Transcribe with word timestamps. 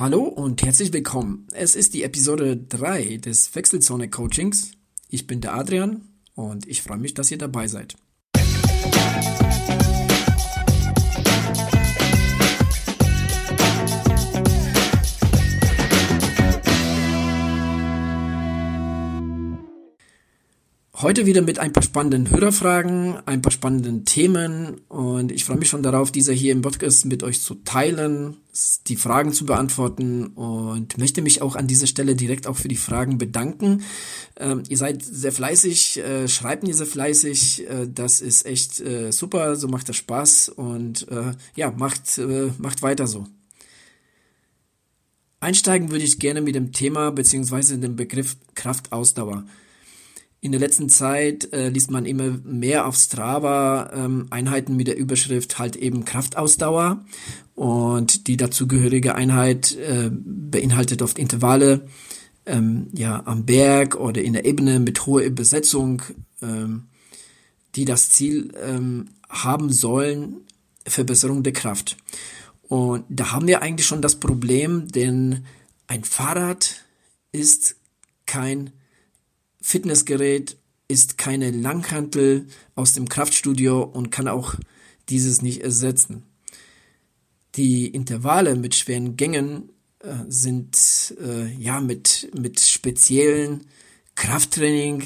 Hallo 0.00 0.22
und 0.22 0.62
herzlich 0.62 0.94
willkommen. 0.94 1.46
Es 1.52 1.76
ist 1.76 1.92
die 1.92 2.04
Episode 2.04 2.56
3 2.56 3.18
des 3.18 3.54
Wechselzone 3.54 4.08
Coachings. 4.08 4.70
Ich 5.10 5.26
bin 5.26 5.42
der 5.42 5.52
Adrian 5.52 6.08
und 6.34 6.66
ich 6.66 6.80
freue 6.80 6.96
mich, 6.96 7.12
dass 7.12 7.30
ihr 7.30 7.36
dabei 7.36 7.68
seid. 7.68 7.96
Heute 21.02 21.24
wieder 21.24 21.40
mit 21.40 21.58
ein 21.58 21.72
paar 21.72 21.82
spannenden 21.82 22.30
Hörerfragen, 22.30 23.16
ein 23.24 23.40
paar 23.40 23.52
spannenden 23.52 24.04
Themen 24.04 24.82
und 24.88 25.32
ich 25.32 25.46
freue 25.46 25.56
mich 25.56 25.70
schon 25.70 25.82
darauf, 25.82 26.12
diese 26.12 26.34
hier 26.34 26.52
im 26.52 26.60
Podcast 26.60 27.06
mit 27.06 27.22
euch 27.22 27.40
zu 27.40 27.54
teilen, 27.54 28.36
die 28.86 28.96
Fragen 28.96 29.32
zu 29.32 29.46
beantworten 29.46 30.26
und 30.26 30.98
möchte 30.98 31.22
mich 31.22 31.40
auch 31.40 31.56
an 31.56 31.66
dieser 31.66 31.86
Stelle 31.86 32.16
direkt 32.16 32.46
auch 32.46 32.56
für 32.56 32.68
die 32.68 32.76
Fragen 32.76 33.16
bedanken. 33.16 33.82
Ähm, 34.36 34.62
ihr 34.68 34.76
seid 34.76 35.02
sehr 35.02 35.32
fleißig, 35.32 36.00
äh, 36.00 36.28
schreibt 36.28 36.64
mir 36.64 36.74
sehr 36.74 36.84
fleißig, 36.84 37.66
äh, 37.66 37.88
das 37.88 38.20
ist 38.20 38.44
echt 38.44 38.80
äh, 38.80 39.10
super, 39.10 39.56
so 39.56 39.68
macht 39.68 39.88
das 39.88 39.96
Spaß 39.96 40.50
und 40.50 41.08
äh, 41.08 41.32
ja, 41.56 41.70
macht, 41.70 42.18
äh, 42.18 42.50
macht 42.58 42.82
weiter 42.82 43.06
so. 43.06 43.26
Einsteigen 45.40 45.90
würde 45.90 46.04
ich 46.04 46.18
gerne 46.18 46.42
mit 46.42 46.56
dem 46.56 46.72
Thema 46.72 47.10
beziehungsweise 47.10 47.78
dem 47.78 47.96
Begriff 47.96 48.36
Kraftausdauer. 48.54 49.46
In 50.42 50.52
der 50.52 50.60
letzten 50.60 50.88
Zeit 50.88 51.52
äh, 51.52 51.68
liest 51.68 51.90
man 51.90 52.06
immer 52.06 52.38
mehr 52.44 52.86
auf 52.86 52.96
Strava 52.96 53.90
ähm, 53.92 54.26
Einheiten 54.30 54.74
mit 54.74 54.86
der 54.86 54.96
Überschrift 54.96 55.58
halt 55.58 55.76
eben 55.76 56.06
Kraftausdauer 56.06 57.04
und 57.54 58.26
die 58.26 58.38
dazugehörige 58.38 59.14
Einheit 59.14 59.76
äh, 59.76 60.10
beinhaltet 60.10 61.02
oft 61.02 61.18
Intervalle 61.18 61.86
ähm, 62.46 62.88
ja 62.94 63.22
am 63.26 63.44
Berg 63.44 63.96
oder 63.96 64.22
in 64.22 64.32
der 64.32 64.46
Ebene 64.46 64.80
mit 64.80 65.04
hoher 65.04 65.28
Besetzung, 65.28 66.02
ähm, 66.40 66.88
die 67.74 67.84
das 67.84 68.08
Ziel 68.08 68.54
ähm, 68.62 69.10
haben 69.28 69.70
sollen 69.70 70.46
Verbesserung 70.86 71.42
der 71.42 71.52
Kraft. 71.52 71.98
Und 72.62 73.04
da 73.10 73.32
haben 73.32 73.46
wir 73.46 73.60
eigentlich 73.60 73.86
schon 73.86 74.00
das 74.00 74.18
Problem, 74.18 74.88
denn 74.88 75.44
ein 75.86 76.04
Fahrrad 76.04 76.86
ist 77.30 77.76
kein 78.24 78.70
Fitnessgerät 79.60 80.56
ist 80.88 81.18
keine 81.18 81.50
Langhantel 81.50 82.46
aus 82.74 82.94
dem 82.94 83.08
Kraftstudio 83.08 83.82
und 83.82 84.10
kann 84.10 84.28
auch 84.28 84.54
dieses 85.08 85.42
nicht 85.42 85.62
ersetzen. 85.62 86.24
Die 87.56 87.88
Intervalle 87.88 88.56
mit 88.56 88.74
schweren 88.74 89.16
Gängen 89.16 89.70
äh, 90.00 90.14
sind 90.28 91.14
äh, 91.22 91.52
ja 91.54 91.80
mit, 91.80 92.30
mit 92.38 92.60
speziellen 92.60 93.66
Krafttraining 94.14 95.04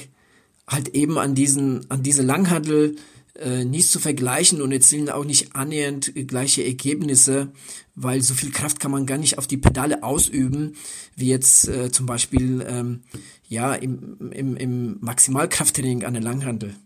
halt 0.67 0.89
eben 0.89 1.19
an 1.19 1.35
diesen, 1.35 1.91
an 1.91 2.03
diese 2.03 2.23
Langhantel 2.23 2.97
äh, 3.39 3.65
nicht 3.65 3.89
zu 3.89 3.99
vergleichen 3.99 4.63
und 4.63 4.73
erzielen 4.73 5.11
auch 5.11 5.25
nicht 5.25 5.57
annähernd 5.57 6.13
gleiche 6.29 6.65
Ergebnisse, 6.65 7.53
weil 7.95 8.23
so 8.23 8.35
viel 8.35 8.53
Kraft 8.53 8.81
kann 8.81 8.91
man 8.91 9.07
gar 9.07 9.19
nicht 9.19 9.39
auf 9.39 9.47
die 9.47 9.57
Pedale 9.57 10.03
ausüben, 10.03 10.75
wie 11.17 11.29
jetzt 11.29 11.69
äh, 11.69 11.91
zum 11.91 12.07
Beispiel 12.07 12.65
ähm, 12.69 13.03
ja 13.49 13.75
im, 13.75 14.31
im, 14.31 14.57
im 14.57 14.97
Maximalkrafttraining 15.01 16.05
an 16.05 16.15
der 16.15 16.23
Langhandel. 16.23 16.77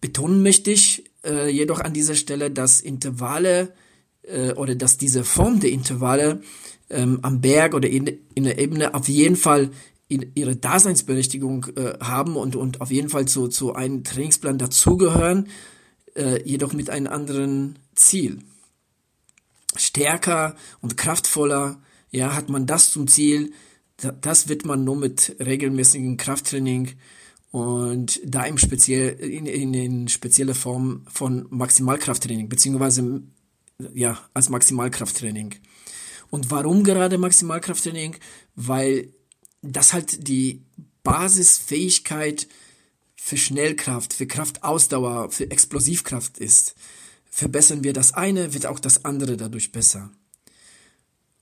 Betonen 0.00 0.42
möchte 0.42 0.70
ich 0.70 1.04
äh, 1.24 1.48
jedoch 1.48 1.80
an 1.80 1.92
dieser 1.92 2.14
Stelle, 2.14 2.50
dass 2.50 2.80
Intervalle 2.80 3.72
äh, 4.22 4.52
oder 4.52 4.74
dass 4.74 4.98
diese 4.98 5.24
Form 5.24 5.60
der 5.60 5.70
Intervalle 5.70 6.42
ähm, 6.90 7.20
am 7.22 7.40
Berg 7.40 7.74
oder 7.74 7.88
in, 7.88 8.18
in 8.34 8.44
der 8.44 8.58
Ebene 8.58 8.94
auf 8.94 9.08
jeden 9.08 9.36
Fall 9.36 9.70
ihre 10.08 10.56
Daseinsberechtigung 10.56 11.66
äh, 11.76 11.98
haben 12.00 12.36
und, 12.36 12.56
und 12.56 12.80
auf 12.80 12.90
jeden 12.90 13.10
Fall 13.10 13.26
zu, 13.26 13.48
zu 13.48 13.74
einem 13.74 14.04
Trainingsplan 14.04 14.58
dazugehören, 14.58 15.48
äh, 16.14 16.42
jedoch 16.48 16.72
mit 16.72 16.90
einem 16.90 17.08
anderen 17.08 17.78
Ziel. 17.94 18.38
Stärker 19.76 20.56
und 20.80 20.96
kraftvoller, 20.96 21.82
ja, 22.10 22.34
hat 22.34 22.48
man 22.48 22.66
das 22.66 22.90
zum 22.90 23.06
Ziel, 23.06 23.52
das 23.98 24.48
wird 24.48 24.64
man 24.64 24.84
nur 24.84 24.96
mit 24.96 25.36
regelmäßigem 25.40 26.16
Krafttraining 26.16 26.92
und 27.50 28.20
da 28.24 28.44
im 28.44 28.58
speziell 28.58 29.18
in, 29.18 29.46
in, 29.46 29.74
in 29.74 30.08
spezielle 30.08 30.54
Form 30.54 31.04
von 31.08 31.46
Maximalkrafttraining 31.50 32.48
beziehungsweise 32.48 33.22
ja 33.94 34.18
als 34.34 34.48
Maximalkrafttraining. 34.48 35.56
Und 36.30 36.50
warum 36.50 36.84
gerade 36.84 37.18
Maximalkrafttraining? 37.18 38.16
Weil 38.54 39.12
das 39.62 39.92
halt 39.92 40.28
die 40.28 40.62
Basisfähigkeit 41.02 42.48
für 43.16 43.36
Schnellkraft, 43.36 44.12
für 44.12 44.26
Kraftausdauer, 44.26 45.30
für 45.30 45.50
Explosivkraft 45.50 46.38
ist. 46.38 46.74
Verbessern 47.30 47.84
wir 47.84 47.92
das 47.92 48.14
eine, 48.14 48.54
wird 48.54 48.66
auch 48.66 48.78
das 48.78 49.04
andere 49.04 49.36
dadurch 49.36 49.72
besser. 49.72 50.10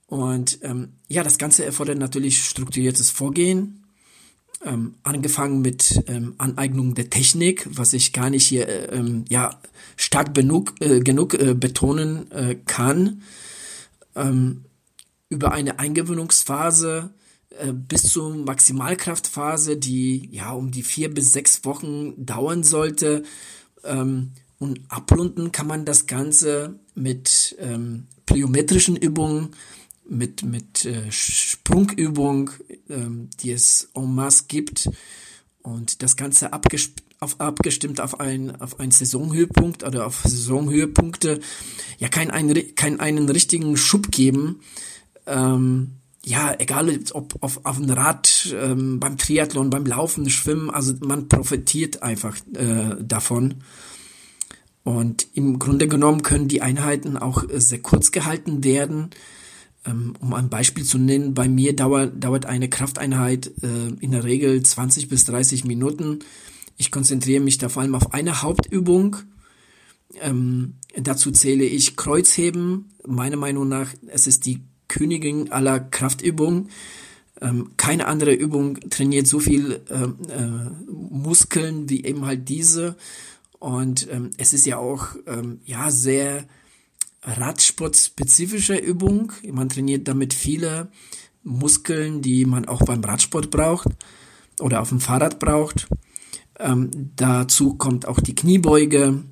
Und 0.07 0.59
ähm, 0.63 0.93
ja, 1.07 1.23
das 1.23 1.37
Ganze 1.37 1.65
erfordert 1.65 1.97
natürlich 1.97 2.43
strukturiertes 2.43 3.11
Vorgehen, 3.11 3.83
ähm, 4.65 4.95
angefangen 5.03 5.61
mit 5.61 6.03
ähm, 6.07 6.35
Aneignung 6.37 6.95
der 6.95 7.09
Technik, 7.09 7.67
was 7.69 7.93
ich 7.93 8.13
gar 8.13 8.29
nicht 8.29 8.45
hier 8.45 8.67
äh, 8.67 8.95
ähm, 8.95 9.25
ja 9.29 9.61
stark 9.97 10.33
genug, 10.33 10.75
äh, 10.79 11.01
genug 11.01 11.33
äh, 11.33 11.53
betonen 11.53 12.31
äh, 12.31 12.55
kann, 12.65 13.21
ähm, 14.15 14.63
über 15.29 15.51
eine 15.51 15.77
Eingewöhnungsphase 15.79 17.11
bis 17.73 18.03
zur 18.03 18.35
Maximalkraftphase, 18.35 19.77
die 19.77 20.29
ja 20.31 20.51
um 20.51 20.71
die 20.71 20.83
vier 20.83 21.13
bis 21.13 21.33
sechs 21.33 21.65
Wochen 21.65 22.13
dauern 22.25 22.63
sollte. 22.63 23.23
Ähm, 23.83 24.31
und 24.59 24.81
abrunden 24.89 25.51
kann 25.51 25.67
man 25.67 25.85
das 25.85 26.07
Ganze 26.07 26.79
mit 26.95 27.55
ähm, 27.59 28.07
plyometrischen 28.25 28.95
Übungen, 28.95 29.49
mit, 30.09 30.43
mit 30.43 30.85
äh, 30.85 31.11
Sprungübung, 31.11 32.51
ähm, 32.89 33.29
die 33.41 33.51
es 33.51 33.89
en 33.93 34.15
masse 34.15 34.45
gibt. 34.47 34.89
Und 35.61 36.01
das 36.01 36.15
Ganze 36.15 36.53
abgestimmt 36.53 37.03
auf, 37.19 37.39
abgestimmt 37.39 37.99
auf 37.99 38.19
ein 38.19 38.61
auf 38.61 38.79
einen 38.79 38.91
Saisonhöhepunkt 38.91 39.83
oder 39.83 40.05
auf 40.05 40.21
Saisonhöhepunkte 40.23 41.39
ja 41.97 42.09
keinen 42.09 42.29
einen, 42.29 42.75
keinen 42.75 42.99
einen 42.99 43.27
richtigen 43.27 43.75
Schub 43.75 44.11
geben 44.11 44.61
ähm, 45.25 45.93
ja, 46.27 46.53
egal 46.59 46.99
ob 47.13 47.41
auf, 47.41 47.61
auf 47.63 47.77
dem 47.77 47.89
Rad, 47.89 48.53
ähm, 48.53 48.99
beim 48.99 49.17
Triathlon, 49.17 49.69
beim 49.69 49.85
Laufen, 49.85 50.29
Schwimmen, 50.29 50.69
also 50.69 50.93
man 50.99 51.29
profitiert 51.29 52.03
einfach 52.03 52.35
äh, 52.53 53.01
davon. 53.01 53.63
Und 54.83 55.25
im 55.33 55.57
Grunde 55.57 55.87
genommen 55.87 56.23
können 56.23 56.49
die 56.49 56.61
Einheiten 56.61 57.15
auch 57.15 57.49
äh, 57.49 57.61
sehr 57.61 57.79
kurz 57.79 58.11
gehalten 58.11 58.65
werden. 58.65 59.11
Ähm, 59.85 60.15
um 60.19 60.33
ein 60.33 60.49
Beispiel 60.49 60.83
zu 60.83 60.97
nennen, 60.97 61.33
bei 61.33 61.47
mir 61.47 61.73
dauert, 61.73 62.21
dauert 62.21 62.45
eine 62.45 62.69
Krafteinheit 62.69 63.47
äh, 63.63 63.93
in 64.01 64.11
der 64.11 64.25
Regel 64.25 64.61
20 64.61 65.07
bis 65.07 65.23
30 65.23 65.63
Minuten. 65.63 66.19
Ich 66.75 66.91
konzentriere 66.91 67.41
mich 67.41 67.57
da 67.57 67.69
vor 67.69 67.83
allem 67.83 67.95
auf 67.95 68.13
eine 68.13 68.41
Hauptübung. 68.41 69.15
Ähm, 70.19 70.75
dazu 70.93 71.31
zähle 71.31 71.63
ich 71.63 71.95
Kreuzheben. 71.95 72.89
Meiner 73.05 73.37
Meinung 73.37 73.69
nach, 73.69 73.93
es 74.07 74.27
ist 74.27 74.45
die 74.45 74.61
Königin 74.87 75.51
aller 75.51 75.79
Kraftübungen. 75.79 76.69
Ähm, 77.41 77.71
keine 77.77 78.07
andere 78.07 78.33
Übung 78.33 78.79
trainiert 78.89 79.27
so 79.27 79.39
viel 79.39 79.81
ähm, 79.89 80.17
äh, 80.29 80.91
Muskeln 80.91 81.89
wie 81.89 82.03
eben 82.03 82.25
halt 82.25 82.49
diese. 82.49 82.95
Und 83.59 84.07
ähm, 84.11 84.31
es 84.37 84.53
ist 84.53 84.65
ja 84.65 84.77
auch 84.77 85.09
ähm, 85.27 85.59
ja 85.65 85.91
sehr 85.91 86.45
Radsportspezifische 87.23 88.75
Übung. 88.75 89.33
Man 89.51 89.69
trainiert 89.69 90.07
damit 90.07 90.33
viele 90.33 90.89
Muskeln, 91.43 92.21
die 92.21 92.45
man 92.45 92.65
auch 92.67 92.83
beim 92.83 93.03
Radsport 93.03 93.51
braucht 93.51 93.87
oder 94.59 94.81
auf 94.81 94.89
dem 94.89 94.99
Fahrrad 94.99 95.39
braucht. 95.39 95.87
Ähm, 96.59 96.89
dazu 97.15 97.75
kommt 97.75 98.07
auch 98.07 98.19
die 98.19 98.35
Kniebeuge 98.35 99.23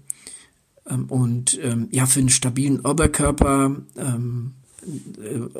ähm, 0.87 1.05
und 1.09 1.59
ja 1.89 2.05
für 2.05 2.19
einen 2.19 2.29
stabilen 2.29 2.81
Oberkörper 2.81 3.77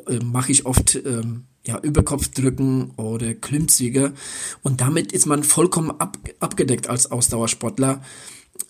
äh, 0.07 0.23
mache 0.23 0.51
ich 0.51 0.65
oft 0.65 0.95
ähm, 0.95 1.43
ja, 1.65 1.79
Überkopfdrücken 1.79 2.91
oder 2.91 3.33
Klimmzüge 3.33 4.13
und 4.61 4.81
damit 4.81 5.11
ist 5.11 5.25
man 5.25 5.43
vollkommen 5.43 5.91
ab, 5.91 6.17
abgedeckt 6.39 6.89
als 6.89 7.11
Ausdauersportler. 7.11 8.01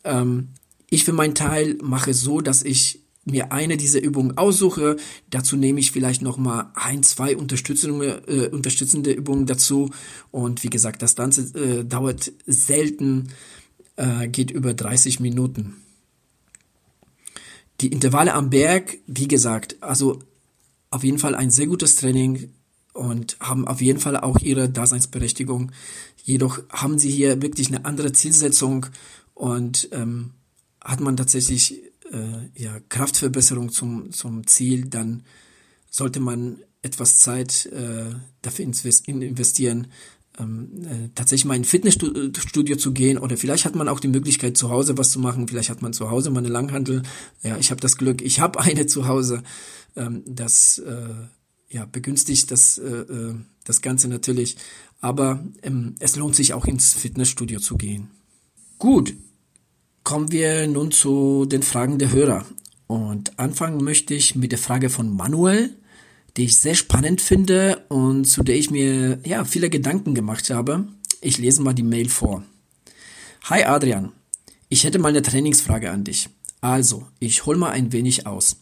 Ähm, 0.04 0.50
ich 0.90 1.04
für 1.04 1.14
meinen 1.14 1.36
Teil 1.36 1.78
mache 1.82 2.14
so, 2.14 2.42
dass 2.42 2.64
ich 2.64 3.02
mir 3.26 3.52
eine 3.52 3.76
dieser 3.76 4.02
Übungen 4.02 4.38
aussuche. 4.38 4.98
Dazu 5.30 5.58
nehme 5.58 5.80
ich 5.80 5.92
vielleicht 5.92 6.22
noch 6.22 6.38
mal 6.38 6.72
ein, 6.76 7.04
zwei 7.04 7.36
unterstützende, 7.36 8.24
äh, 8.28 8.50
unterstützende 8.50 9.12
Übungen 9.12 9.48
dazu. 9.48 9.90
Und 10.32 10.64
wie 10.64 10.70
gesagt, 10.70 11.02
das 11.02 11.16
Ganze 11.16 11.42
äh, 11.60 11.84
dauert 11.84 12.32
selten, 12.46 13.30
äh, 13.96 14.28
geht 14.28 14.52
über 14.52 14.74
30 14.74 15.20
Minuten. 15.20 15.76
Die 17.82 17.88
Intervalle 17.88 18.34
am 18.34 18.50
Berg, 18.52 19.00
wie 19.08 19.28
gesagt, 19.28 19.78
also 19.82 20.20
auf 20.96 21.04
jeden 21.04 21.20
Fall 21.20 21.36
ein 21.36 21.52
sehr 21.52 21.68
gutes 21.68 21.98
Training 21.98 22.52
und 22.94 23.38
haben 23.42 23.68
auf 23.68 23.82
jeden 23.82 24.00
Fall 24.00 24.16
auch 24.16 24.40
ihre 24.40 24.70
Daseinsberechtigung. 24.70 25.72
Jedoch 26.24 26.60
haben 26.70 26.98
sie 26.98 27.12
hier 27.12 27.42
wirklich 27.42 27.68
eine 27.68 27.84
andere 27.84 28.14
Zielsetzung 28.14 28.86
und 29.34 29.90
ähm, 29.92 30.32
hat 30.82 31.02
man 31.02 31.18
tatsächlich 31.18 31.82
äh, 32.12 32.48
ja, 32.56 32.80
Kraftverbesserung 32.88 33.70
zum, 33.72 34.12
zum 34.14 34.48
Ziel, 34.48 34.86
dann 34.86 35.24
sollte 35.90 36.22
man 36.22 36.60
etwas 36.82 37.20
Zeit 37.20 37.66
äh, 37.68 38.16
dafür 38.42 38.66
investieren, 38.66 39.88
ähm, 40.40 40.70
äh, 40.86 41.10
tatsächlich 41.16 41.46
mal 41.46 41.56
in 41.56 41.62
ein 41.62 41.66
Fitnessstudio 41.66 42.76
zu 42.76 42.94
gehen 42.94 43.18
oder 43.18 43.38
vielleicht 43.38 43.66
hat 43.66 43.76
man 43.76 43.88
auch 43.88 44.00
die 44.00 44.08
Möglichkeit 44.08 44.58
zu 44.58 44.70
Hause 44.70 44.98
was 44.98 45.12
zu 45.12 45.20
machen, 45.20 45.48
vielleicht 45.48 45.70
hat 45.70 45.82
man 45.82 45.94
zu 45.94 46.10
Hause 46.10 46.30
mal 46.30 46.40
eine 46.40 46.50
Langhandel. 46.50 47.04
Ja, 47.44 47.58
ich 47.58 47.72
habe 47.72 47.82
das 47.82 47.98
Glück, 47.98 48.22
ich 48.22 48.40
habe 48.40 48.60
eine 48.62 48.86
zu 48.86 49.08
Hause. 49.08 49.44
Ähm, 49.96 50.24
das 50.28 50.80
äh, 50.80 51.14
ja 51.70 51.86
begünstigt 51.86 52.52
das 52.52 52.78
äh, 52.78 52.90
äh, 52.90 53.36
das 53.64 53.82
Ganze 53.82 54.08
natürlich, 54.08 54.58
aber 55.02 55.44
ähm, 55.64 55.96
es 56.00 56.16
lohnt 56.16 56.36
sich 56.36 56.54
auch 56.54 56.66
ins 56.66 56.94
Fitnessstudio 56.94 57.60
zu 57.60 57.78
gehen. 57.78 58.10
Gut, 58.78 59.16
kommen 60.04 60.32
wir 60.32 60.68
nun 60.68 60.92
zu 60.92 61.46
den 61.46 61.64
Fragen 61.64 61.98
der 61.98 62.12
Hörer 62.12 62.46
und 62.88 63.40
anfangen 63.40 63.84
möchte 63.84 64.14
ich 64.14 64.36
mit 64.36 64.52
der 64.52 64.60
Frage 64.60 64.90
von 64.90 65.16
Manuel 65.16 65.76
die 66.38 66.46
ich 66.46 66.58
sehr 66.58 66.76
spannend 66.76 67.22
finde 67.22 67.86
und 67.90 68.26
zu 68.26 68.44
der 68.44 68.56
ich 68.56 68.70
mir 68.70 69.20
ja 69.26 69.46
viele 69.46 69.70
Gedanken 69.70 70.14
gemacht 70.14 70.50
habe. 70.50 70.88
Ich 71.22 71.38
lese 71.38 71.62
mal 71.62 71.74
die 71.74 71.84
Mail 71.84 72.10
vor. 72.10 72.44
Hi 73.44 73.64
Adrian, 73.64 74.12
ich 74.70 74.84
hätte 74.84 75.00
mal 75.00 75.10
eine 75.10 75.22
Trainingsfrage 75.22 75.92
an 75.92 76.04
dich. 76.04 76.30
Also, 76.62 77.08
ich 77.20 77.46
hol 77.46 77.58
mal 77.58 77.72
ein 77.72 77.92
wenig 77.92 78.26
aus. 78.26 78.58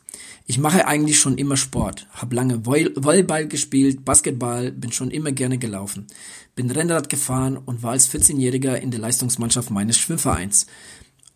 Ich 0.45 0.57
mache 0.57 0.87
eigentlich 0.87 1.19
schon 1.19 1.37
immer 1.37 1.57
Sport, 1.57 2.07
habe 2.11 2.35
lange 2.35 2.65
Volleyball 2.65 3.47
gespielt, 3.47 4.03
Basketball, 4.03 4.71
bin 4.71 4.91
schon 4.91 5.11
immer 5.11 5.31
gerne 5.31 5.57
gelaufen, 5.57 6.07
bin 6.55 6.69
Rennrad 6.69 7.09
gefahren 7.09 7.57
und 7.57 7.83
war 7.83 7.91
als 7.91 8.09
14-Jähriger 8.09 8.75
in 8.75 8.91
der 8.91 8.99
Leistungsmannschaft 8.99 9.71
meines 9.71 9.97
Schwimmvereins. 9.97 10.67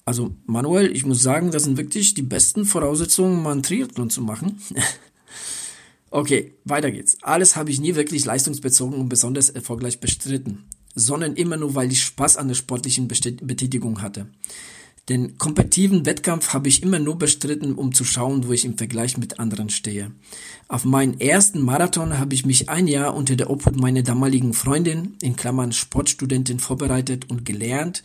Also 0.06 0.36
Manuel, 0.46 0.96
ich 0.96 1.06
muss 1.06 1.22
sagen, 1.22 1.52
das 1.52 1.64
sind 1.64 1.78
wirklich 1.78 2.14
die 2.14 2.22
besten 2.22 2.66
Voraussetzungen, 2.66 3.44
mal 3.44 3.52
einen 3.52 3.64
Triathlon 3.64 4.10
zu 4.10 4.22
machen. 4.22 4.62
Okay, 6.10 6.54
weiter 6.64 6.90
geht's. 6.90 7.18
Alles 7.22 7.58
habe 7.58 7.70
ich 7.70 7.82
nie 7.82 7.96
wirklich 7.96 8.24
leistungsbezogen 8.24 8.98
und 8.98 9.10
besonders 9.10 9.50
erfolgreich 9.50 10.00
bestritten, 10.00 10.64
sondern 10.96 11.36
immer 11.36 11.58
nur, 11.58 11.76
weil 11.76 11.92
ich 11.92 12.02
Spaß 12.02 12.38
an 12.38 12.48
der 12.48 12.56
sportlichen 12.56 13.10
Betätigung 13.10 14.02
hatte. 14.02 14.28
Den 15.10 15.38
kompetitiven 15.38 16.06
Wettkampf 16.06 16.54
habe 16.54 16.68
ich 16.68 16.84
immer 16.84 17.00
nur 17.00 17.18
bestritten, 17.18 17.76
um 17.76 17.94
zu 17.94 18.04
schauen, 18.04 18.46
wo 18.46 18.52
ich 18.52 18.66
im 18.66 18.78
Vergleich 18.78 19.18
mit 19.18 19.40
anderen 19.40 19.70
stehe. 19.70 20.12
Auf 20.68 20.84
meinen 20.84 21.20
ersten 21.22 21.62
Marathon 21.62 22.20
habe 22.20 22.34
ich 22.34 22.46
mich 22.46 22.68
ein 22.68 22.88
Jahr 22.88 23.16
unter 23.16 23.38
der 23.38 23.50
Obhut 23.50 23.78
meiner 23.78 24.04
damaligen 24.04 24.54
Freundin, 24.54 25.16
in 25.22 25.38
Klammern 25.38 25.72
Sportstudentin, 25.72 26.60
vorbereitet 26.60 27.30
und 27.30 27.46
gelernt, 27.46 28.04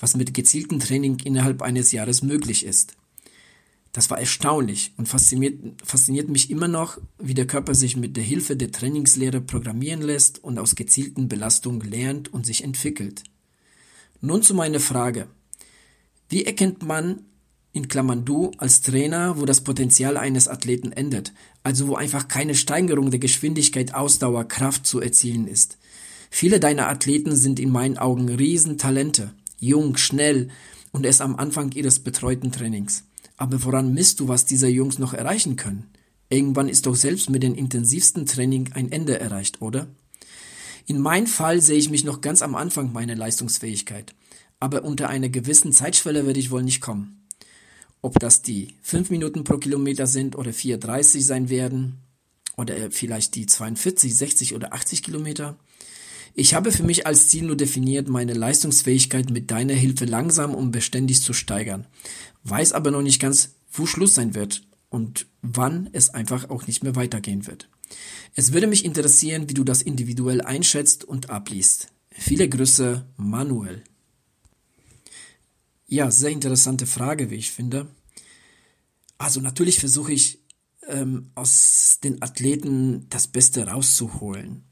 was 0.00 0.16
mit 0.16 0.34
gezieltem 0.34 0.80
Training 0.80 1.20
innerhalb 1.22 1.62
eines 1.62 1.92
Jahres 1.92 2.22
möglich 2.22 2.66
ist. 2.66 2.96
Das 3.92 4.10
war 4.10 4.18
erstaunlich 4.18 4.92
und 4.96 5.08
fasziniert, 5.08 5.60
fasziniert 5.84 6.28
mich 6.28 6.50
immer 6.50 6.68
noch, 6.68 6.98
wie 7.18 7.34
der 7.34 7.46
Körper 7.46 7.76
sich 7.76 7.96
mit 7.96 8.16
der 8.16 8.24
Hilfe 8.24 8.56
der 8.56 8.72
Trainingslehre 8.72 9.40
programmieren 9.40 10.02
lässt 10.02 10.42
und 10.42 10.58
aus 10.58 10.74
gezielten 10.74 11.28
Belastungen 11.28 11.88
lernt 11.88 12.32
und 12.32 12.44
sich 12.44 12.64
entwickelt. 12.64 13.22
Nun 14.20 14.42
zu 14.42 14.54
meiner 14.54 14.80
Frage. 14.80 15.28
Wie 16.30 16.44
erkennt 16.44 16.84
man, 16.84 17.24
in 17.72 17.88
Klammern 17.88 18.24
du, 18.24 18.52
als 18.56 18.82
Trainer, 18.82 19.40
wo 19.40 19.46
das 19.46 19.62
Potenzial 19.62 20.16
eines 20.16 20.46
Athleten 20.46 20.92
endet, 20.92 21.32
also 21.64 21.88
wo 21.88 21.96
einfach 21.96 22.28
keine 22.28 22.54
Steigerung 22.54 23.10
der 23.10 23.18
Geschwindigkeit, 23.18 23.94
Ausdauer, 23.94 24.44
Kraft 24.46 24.86
zu 24.86 25.00
erzielen 25.00 25.48
ist? 25.48 25.76
Viele 26.30 26.60
deiner 26.60 26.88
Athleten 26.88 27.34
sind 27.34 27.58
in 27.58 27.70
meinen 27.70 27.98
Augen 27.98 28.28
Riesentalente, 28.28 29.34
jung, 29.58 29.96
schnell 29.96 30.50
und 30.92 31.04
erst 31.04 31.20
am 31.20 31.34
Anfang 31.34 31.72
ihres 31.72 31.98
betreuten 31.98 32.52
Trainings. 32.52 33.02
Aber 33.36 33.64
woran 33.64 33.92
misst 33.92 34.20
du, 34.20 34.28
was 34.28 34.46
diese 34.46 34.68
Jungs 34.68 35.00
noch 35.00 35.14
erreichen 35.14 35.56
können? 35.56 35.90
Irgendwann 36.28 36.68
ist 36.68 36.86
doch 36.86 36.94
selbst 36.94 37.28
mit 37.28 37.42
dem 37.42 37.56
intensivsten 37.56 38.24
Training 38.26 38.70
ein 38.74 38.92
Ende 38.92 39.18
erreicht, 39.18 39.60
oder? 39.62 39.88
In 40.86 41.00
meinem 41.00 41.26
Fall 41.26 41.60
sehe 41.60 41.78
ich 41.78 41.90
mich 41.90 42.04
noch 42.04 42.20
ganz 42.20 42.40
am 42.40 42.54
Anfang 42.54 42.92
meiner 42.92 43.16
Leistungsfähigkeit. 43.16 44.14
Aber 44.60 44.84
unter 44.84 45.08
einer 45.08 45.28
gewissen 45.28 45.72
Zeitschwelle 45.72 46.26
werde 46.26 46.38
ich 46.38 46.50
wohl 46.50 46.62
nicht 46.62 46.80
kommen. 46.80 47.26
Ob 48.02 48.18
das 48.18 48.42
die 48.42 48.74
5 48.82 49.10
Minuten 49.10 49.44
pro 49.44 49.58
Kilometer 49.58 50.06
sind 50.06 50.36
oder 50.36 50.52
4,30 50.52 51.22
sein 51.22 51.48
werden 51.48 51.98
oder 52.56 52.90
vielleicht 52.90 53.34
die 53.34 53.46
42, 53.46 54.14
60 54.14 54.54
oder 54.54 54.72
80 54.72 55.02
Kilometer. 55.02 55.58
Ich 56.34 56.54
habe 56.54 56.70
für 56.70 56.84
mich 56.84 57.06
als 57.06 57.28
Ziel 57.28 57.44
nur 57.44 57.56
definiert, 57.56 58.08
meine 58.08 58.34
Leistungsfähigkeit 58.34 59.30
mit 59.30 59.50
deiner 59.50 59.74
Hilfe 59.74 60.04
langsam 60.04 60.54
und 60.54 60.70
beständig 60.70 61.22
zu 61.22 61.32
steigern 61.32 61.86
weiß 62.44 62.72
aber 62.72 62.90
noch 62.90 63.02
nicht 63.02 63.20
ganz, 63.20 63.54
wo 63.72 63.86
Schluss 63.86 64.14
sein 64.14 64.34
wird 64.34 64.62
und 64.88 65.26
wann 65.42 65.88
es 65.92 66.10
einfach 66.10 66.50
auch 66.50 66.66
nicht 66.66 66.82
mehr 66.82 66.96
weitergehen 66.96 67.46
wird. 67.46 67.68
Es 68.34 68.52
würde 68.52 68.66
mich 68.66 68.84
interessieren, 68.84 69.48
wie 69.48 69.54
du 69.54 69.64
das 69.64 69.82
individuell 69.82 70.40
einschätzt 70.40 71.04
und 71.04 71.30
abliest. 71.30 71.88
Viele 72.10 72.48
Grüße, 72.48 73.04
Manuel. 73.16 73.82
Ja, 75.92 76.12
sehr 76.12 76.30
interessante 76.30 76.86
Frage, 76.86 77.30
wie 77.30 77.34
ich 77.34 77.50
finde. 77.50 77.88
Also 79.18 79.40
natürlich 79.40 79.80
versuche 79.80 80.12
ich 80.12 80.38
ähm, 80.86 81.32
aus 81.34 81.98
den 82.04 82.22
Athleten 82.22 83.08
das 83.08 83.26
Beste 83.26 83.66
rauszuholen. 83.66 84.62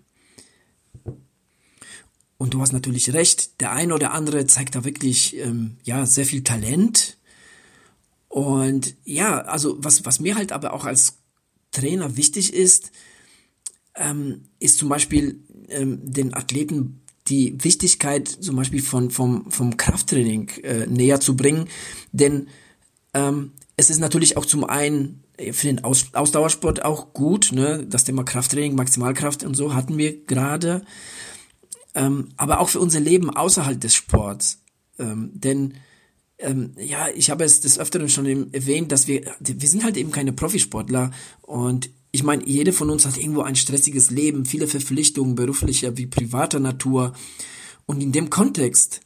Und 2.36 2.54
du 2.54 2.60
hast 2.60 2.70
natürlich 2.70 3.12
recht, 3.14 3.60
der 3.60 3.72
eine 3.72 3.94
oder 3.94 4.12
andere 4.12 4.46
zeigt 4.46 4.76
da 4.76 4.84
wirklich 4.84 5.36
ähm, 5.36 5.78
ja 5.82 6.06
sehr 6.06 6.24
viel 6.24 6.44
Talent 6.44 7.18
und 8.28 8.94
ja, 9.04 9.40
also 9.40 9.76
was, 9.82 10.04
was 10.04 10.20
mir 10.20 10.36
halt 10.36 10.52
aber 10.52 10.72
auch 10.72 10.84
als 10.84 11.18
Trainer 11.72 12.16
wichtig 12.16 12.54
ist, 12.54 12.92
ähm, 13.96 14.44
ist 14.60 14.78
zum 14.78 14.88
Beispiel 14.88 15.42
ähm, 15.68 15.98
den 16.12 16.32
Athleten 16.32 17.00
die 17.28 17.62
Wichtigkeit 17.62 18.28
zum 18.28 18.56
Beispiel 18.56 18.82
von, 18.82 19.10
vom, 19.10 19.50
vom 19.50 19.76
Krafttraining 19.76 20.48
äh, 20.62 20.86
näher 20.86 21.20
zu 21.20 21.36
bringen. 21.36 21.68
Denn 22.12 22.48
ähm, 23.14 23.52
es 23.76 23.90
ist 23.90 24.00
natürlich 24.00 24.36
auch 24.36 24.46
zum 24.46 24.64
einen 24.64 25.22
für 25.52 25.68
den 25.68 25.84
Aus 25.84 26.14
Ausdauersport 26.14 26.84
auch 26.84 27.12
gut, 27.12 27.52
ne? 27.52 27.86
das 27.88 28.04
Thema 28.04 28.24
Krafttraining, 28.24 28.74
Maximalkraft 28.74 29.44
und 29.44 29.54
so 29.54 29.74
hatten 29.74 29.96
wir 29.96 30.24
gerade, 30.24 30.82
ähm, 31.94 32.30
aber 32.36 32.60
auch 32.60 32.68
für 32.68 32.80
unser 32.80 33.00
Leben 33.00 33.30
außerhalb 33.30 33.80
des 33.80 33.94
Sports. 33.94 34.62
Ähm, 34.98 35.30
denn 35.34 35.74
ähm, 36.38 36.74
ja, 36.78 37.08
ich 37.14 37.30
habe 37.30 37.44
es 37.44 37.60
des 37.60 37.78
Öfteren 37.78 38.08
schon 38.08 38.52
erwähnt, 38.52 38.92
dass 38.92 39.06
wir, 39.06 39.22
wir 39.40 39.68
sind 39.68 39.84
halt 39.84 39.96
eben 39.96 40.10
keine 40.10 40.32
Profisportler 40.32 41.10
und 41.42 41.90
ich 42.10 42.22
meine, 42.22 42.46
jede 42.46 42.72
von 42.72 42.90
uns 42.90 43.06
hat 43.06 43.16
irgendwo 43.16 43.42
ein 43.42 43.56
stressiges 43.56 44.10
Leben, 44.10 44.46
viele 44.46 44.66
Verpflichtungen 44.66 45.34
beruflicher 45.34 45.96
wie 45.96 46.06
privater 46.06 46.60
Natur. 46.60 47.12
Und 47.86 48.02
in 48.02 48.12
dem 48.12 48.30
Kontext 48.30 49.00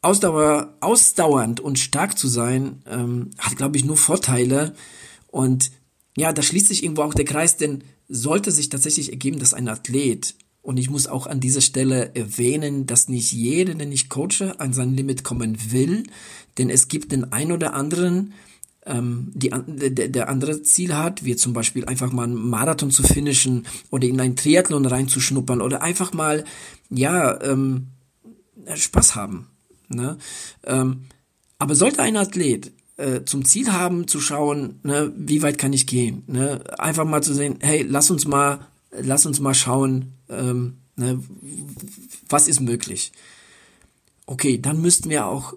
Ausdauer, 0.00 0.76
ausdauernd 0.80 1.60
und 1.60 1.78
stark 1.78 2.16
zu 2.16 2.28
sein, 2.28 2.82
ähm, 2.86 3.30
hat, 3.38 3.56
glaube 3.56 3.76
ich, 3.76 3.84
nur 3.84 3.96
Vorteile. 3.96 4.74
Und 5.26 5.72
ja, 6.16 6.32
da 6.32 6.40
schließt 6.40 6.68
sich 6.68 6.84
irgendwo 6.84 7.02
auch 7.02 7.14
der 7.14 7.24
Kreis, 7.24 7.56
denn 7.56 7.82
sollte 8.08 8.52
sich 8.52 8.68
tatsächlich 8.68 9.10
ergeben, 9.10 9.38
dass 9.38 9.54
ein 9.54 9.68
Athlet 9.68 10.34
und 10.68 10.76
ich 10.76 10.90
muss 10.90 11.06
auch 11.06 11.26
an 11.26 11.40
dieser 11.40 11.62
Stelle 11.62 12.14
erwähnen, 12.14 12.84
dass 12.84 13.08
nicht 13.08 13.32
jeder, 13.32 13.74
den 13.74 13.90
ich 13.90 14.10
coache, 14.10 14.54
an 14.58 14.74
sein 14.74 14.94
Limit 14.94 15.24
kommen 15.24 15.56
will, 15.72 16.02
denn 16.58 16.68
es 16.68 16.88
gibt 16.88 17.10
den 17.10 17.32
ein 17.32 17.52
oder 17.52 17.72
anderen, 17.72 18.34
ähm, 18.86 19.30
die, 19.34 19.50
der, 19.66 20.08
der 20.08 20.28
andere 20.28 20.62
Ziel 20.62 20.94
hat, 20.96 21.24
wie 21.24 21.36
zum 21.36 21.52
Beispiel 21.52 21.84
einfach 21.84 22.12
mal 22.12 22.24
einen 22.24 22.48
Marathon 22.48 22.90
zu 22.90 23.02
finishen 23.02 23.66
oder 23.90 24.06
in 24.06 24.20
einen 24.20 24.36
Triathlon 24.36 24.86
reinzuschnuppern 24.86 25.60
oder 25.60 25.82
einfach 25.82 26.12
mal, 26.12 26.44
ja, 26.90 27.40
ähm, 27.42 27.88
Spaß 28.74 29.14
haben. 29.14 29.48
Ne? 29.88 30.18
Ähm, 30.64 31.04
aber 31.58 31.74
sollte 31.74 32.02
ein 32.02 32.16
Athlet 32.16 32.72
äh, 32.96 33.24
zum 33.24 33.44
Ziel 33.44 33.72
haben, 33.72 34.06
zu 34.08 34.20
schauen, 34.20 34.80
ne, 34.82 35.12
wie 35.16 35.42
weit 35.42 35.58
kann 35.58 35.72
ich 35.72 35.86
gehen, 35.86 36.22
ne? 36.26 36.62
einfach 36.78 37.04
mal 37.04 37.22
zu 37.22 37.34
sehen, 37.34 37.58
hey, 37.60 37.82
lass 37.82 38.10
uns 38.10 38.26
mal 38.26 38.60
lass 38.90 39.26
uns 39.26 39.40
mal 39.40 39.54
schauen, 39.54 40.12
ähm, 40.28 40.78
ne, 40.96 41.22
was 42.28 42.48
ist 42.48 42.60
möglich. 42.60 43.12
Okay, 44.26 44.60
dann 44.60 44.80
müssten 44.80 45.10
wir 45.10 45.26
auch, 45.26 45.54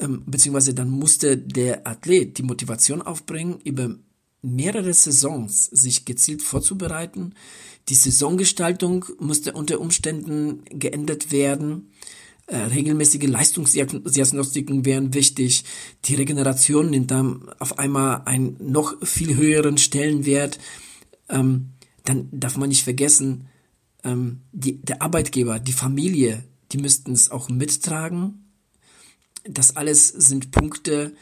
ähm, 0.00 0.24
beziehungsweise 0.26 0.74
dann 0.74 0.90
musste 0.90 1.36
der 1.36 1.86
Athlet 1.86 2.38
die 2.38 2.42
Motivation 2.42 3.02
aufbringen, 3.02 3.60
über 3.62 3.94
mehrere 4.42 4.92
Saisons 4.94 5.66
sich 5.66 6.06
gezielt 6.06 6.42
vorzubereiten. 6.42 7.34
Die 7.88 7.94
Saisongestaltung 7.94 9.04
musste 9.18 9.52
unter 9.52 9.80
Umständen 9.80 10.62
geändert 10.70 11.30
werden. 11.30 11.90
Äh, 12.46 12.56
regelmäßige 12.56 13.28
Leistungsdiagnostiken 13.28 14.84
wären 14.84 15.14
wichtig. 15.14 15.64
Die 16.06 16.14
Regeneration 16.14 16.90
nimmt 16.90 17.10
dann 17.10 17.48
auf 17.58 17.78
einmal 17.78 18.22
einen 18.24 18.56
noch 18.58 19.06
viel 19.06 19.36
höheren 19.36 19.78
Stellenwert. 19.78 20.58
Ähm, 21.28 21.70
dann 22.04 22.28
darf 22.32 22.56
man 22.56 22.70
nicht 22.70 22.82
vergessen, 22.82 23.48
ähm, 24.02 24.40
die, 24.52 24.80
der 24.80 25.02
Arbeitgeber, 25.02 25.60
die 25.60 25.72
Familie, 25.72 26.44
die 26.72 26.78
müssten 26.78 27.12
es 27.12 27.30
auch 27.30 27.48
mittragen. 27.48 28.49
Das 29.44 29.76
alles 29.76 30.08
sind 30.08 30.50
Punkte, 30.50 31.12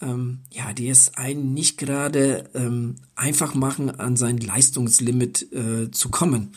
ähm, 0.00 0.40
ja, 0.50 0.72
die 0.72 0.88
es 0.88 1.14
einen 1.16 1.52
nicht 1.52 1.78
gerade 1.78 2.48
ähm, 2.54 2.96
einfach 3.14 3.54
machen, 3.54 3.90
an 3.90 4.16
sein 4.16 4.38
Leistungslimit 4.38 5.52
äh, 5.52 5.90
zu 5.90 6.08
kommen. 6.08 6.52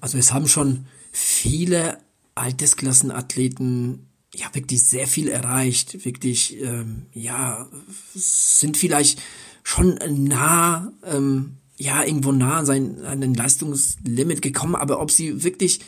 Also 0.00 0.18
es 0.18 0.32
haben 0.32 0.48
schon 0.48 0.86
viele 1.12 1.98
Altersklassenathleten 2.34 4.06
ja 4.34 4.46
wirklich 4.54 4.84
sehr 4.84 5.06
viel 5.06 5.28
erreicht, 5.28 6.04
wirklich 6.04 6.60
ähm, 6.60 7.06
ja 7.12 7.68
sind 8.14 8.76
vielleicht 8.76 9.20
schon 9.62 9.98
nah 10.28 10.92
ähm, 11.04 11.56
ja 11.76 12.04
irgendwo 12.04 12.32
nah 12.32 12.58
an 12.58 12.66
sein 12.66 13.04
an 13.04 13.20
den 13.20 13.34
Leistungslimit 13.34 14.42
gekommen, 14.42 14.76
aber 14.76 15.00
ob 15.00 15.10
sie 15.10 15.42
wirklich 15.42 15.80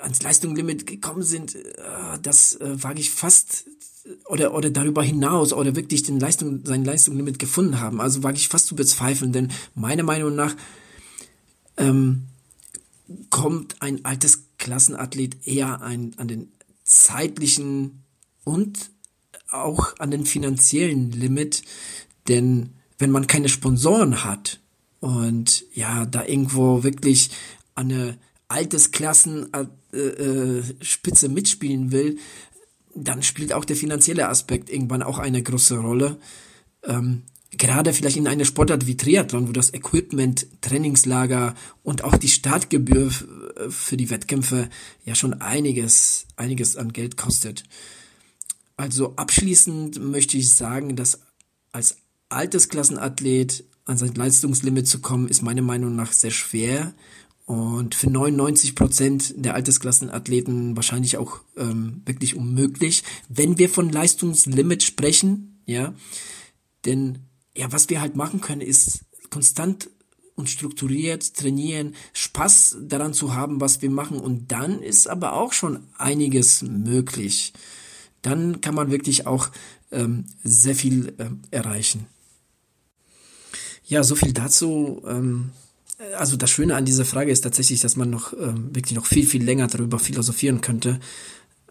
ans 0.00 0.22
Leistungslimit 0.22 0.86
gekommen 0.86 1.22
sind, 1.22 1.54
äh, 1.54 1.62
das 2.22 2.56
äh, 2.56 2.82
wage 2.82 3.00
ich 3.00 3.10
fast 3.10 3.66
oder 4.26 4.54
oder 4.54 4.70
darüber 4.70 5.02
hinaus 5.02 5.52
oder 5.52 5.76
wirklich 5.76 6.02
den 6.02 6.18
Leistung 6.18 6.64
sein 6.64 6.84
Leistungslimit 6.84 7.38
gefunden 7.38 7.80
haben. 7.80 8.00
Also 8.00 8.22
wage 8.22 8.36
ich 8.36 8.48
fast 8.48 8.66
zu 8.66 8.76
bezweifeln, 8.76 9.32
denn 9.32 9.52
meiner 9.74 10.02
Meinung 10.02 10.34
nach 10.34 10.56
ähm, 11.76 12.26
kommt 13.30 13.80
ein 13.80 14.04
altes 14.04 14.44
Klassenathlet 14.58 15.46
eher 15.46 15.82
ein, 15.82 16.12
an 16.16 16.28
den 16.28 16.52
zeitlichen 16.84 18.04
und 18.44 18.90
auch 19.50 19.98
an 19.98 20.10
den 20.10 20.26
finanziellen 20.26 21.12
Limit, 21.12 21.62
denn 22.28 22.70
wenn 22.98 23.10
man 23.10 23.26
keine 23.26 23.48
Sponsoren 23.48 24.24
hat 24.24 24.60
und 25.00 25.64
ja, 25.72 26.06
da 26.06 26.24
irgendwo 26.24 26.82
wirklich 26.82 27.30
eine 27.74 28.18
Altersklassenspitze 28.50 29.86
äh, 29.92 31.28
äh, 31.28 31.32
mitspielen 31.32 31.92
will, 31.92 32.18
dann 32.94 33.22
spielt 33.22 33.52
auch 33.52 33.64
der 33.64 33.76
finanzielle 33.76 34.28
Aspekt 34.28 34.68
irgendwann 34.68 35.02
auch 35.02 35.18
eine 35.18 35.42
große 35.42 35.78
Rolle. 35.78 36.18
Ähm, 36.84 37.22
gerade 37.52 37.92
vielleicht 37.92 38.16
in 38.16 38.26
einer 38.26 38.44
Sportart 38.44 38.86
wie 38.86 38.96
Triathlon, 38.96 39.48
wo 39.48 39.52
das 39.52 39.72
Equipment, 39.72 40.46
Trainingslager 40.60 41.54
und 41.82 42.04
auch 42.04 42.16
die 42.16 42.28
Startgebühr 42.28 43.10
für 43.68 43.96
die 43.96 44.10
Wettkämpfe 44.10 44.68
ja 45.04 45.14
schon 45.14 45.34
einiges, 45.34 46.26
einiges 46.36 46.76
an 46.76 46.92
Geld 46.92 47.16
kostet. 47.16 47.64
Also 48.76 49.14
abschließend 49.16 50.02
möchte 50.02 50.38
ich 50.38 50.50
sagen, 50.50 50.96
dass 50.96 51.20
als 51.70 51.98
Altersklassenathlet 52.30 53.64
an 53.84 53.98
sein 53.98 54.14
Leistungslimit 54.14 54.88
zu 54.88 55.00
kommen, 55.00 55.28
ist 55.28 55.42
meiner 55.42 55.62
Meinung 55.62 55.96
nach 55.96 56.12
sehr 56.12 56.30
schwer 56.30 56.94
und 57.50 57.96
für 57.96 58.08
99 58.08 58.76
Prozent 58.76 59.34
der 59.36 59.54
Altersklassenathleten 59.54 60.76
wahrscheinlich 60.76 61.16
auch 61.16 61.40
ähm, 61.56 62.00
wirklich 62.04 62.36
unmöglich, 62.36 63.02
wenn 63.28 63.58
wir 63.58 63.68
von 63.68 63.90
Leistungslimit 63.90 64.84
sprechen, 64.84 65.60
ja, 65.66 65.92
denn 66.84 67.18
ja, 67.56 67.72
was 67.72 67.90
wir 67.90 68.00
halt 68.00 68.14
machen 68.14 68.40
können, 68.40 68.60
ist 68.60 69.00
konstant 69.30 69.90
und 70.36 70.48
strukturiert 70.48 71.34
trainieren, 71.34 71.96
Spaß 72.12 72.76
daran 72.82 73.14
zu 73.14 73.34
haben, 73.34 73.60
was 73.60 73.82
wir 73.82 73.90
machen. 73.90 74.20
Und 74.20 74.52
dann 74.52 74.80
ist 74.80 75.08
aber 75.08 75.32
auch 75.32 75.52
schon 75.52 75.80
einiges 75.98 76.62
möglich. 76.62 77.52
Dann 78.22 78.60
kann 78.60 78.76
man 78.76 78.92
wirklich 78.92 79.26
auch 79.26 79.50
ähm, 79.90 80.26
sehr 80.44 80.76
viel 80.76 81.14
ähm, 81.18 81.40
erreichen. 81.50 82.06
Ja, 83.86 84.04
so 84.04 84.14
viel 84.14 84.32
dazu. 84.32 85.02
Ähm, 85.04 85.50
also 86.16 86.36
das 86.36 86.50
Schöne 86.50 86.76
an 86.76 86.84
dieser 86.84 87.04
Frage 87.04 87.30
ist 87.30 87.42
tatsächlich, 87.42 87.80
dass 87.80 87.96
man 87.96 88.10
noch 88.10 88.32
ähm, 88.32 88.74
wirklich 88.74 88.94
noch 88.94 89.06
viel, 89.06 89.26
viel 89.26 89.44
länger 89.44 89.66
darüber 89.66 89.98
philosophieren 89.98 90.60
könnte 90.60 91.00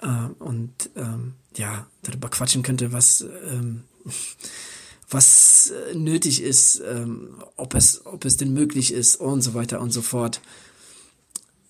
äh, 0.02 0.08
und 0.40 0.72
ähm, 0.96 1.34
ja, 1.56 1.88
darüber 2.04 2.30
quatschen 2.30 2.64
könnte, 2.64 2.92
was 2.92 3.22
ähm, 3.22 3.84
was 5.10 5.72
äh, 5.72 5.96
nötig 5.96 6.42
ist, 6.42 6.82
ähm, 6.88 7.30
ob 7.56 7.74
es, 7.74 8.06
ob 8.06 8.26
es 8.26 8.38
denn 8.38 8.54
möglich 8.54 8.94
ist 8.94 9.16
und 9.16 9.42
so 9.42 9.54
weiter 9.54 9.82
und 9.82 9.92
so 9.92 10.02
fort. 10.02 10.42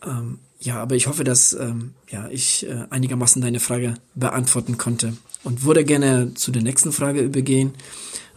Ähm, 0.03 0.39
ja, 0.59 0.81
aber 0.81 0.95
ich 0.95 1.07
hoffe, 1.07 1.23
dass 1.23 1.53
ähm, 1.53 1.93
ja, 2.09 2.27
ich 2.29 2.67
äh, 2.67 2.85
einigermaßen 2.89 3.41
deine 3.41 3.61
Frage 3.61 3.95
beantworten 4.15 4.77
konnte 4.77 5.15
und 5.43 5.63
würde 5.63 5.85
gerne 5.85 6.33
zu 6.33 6.51
der 6.51 6.61
nächsten 6.61 6.91
Frage 6.91 7.21
übergehen. 7.21 7.73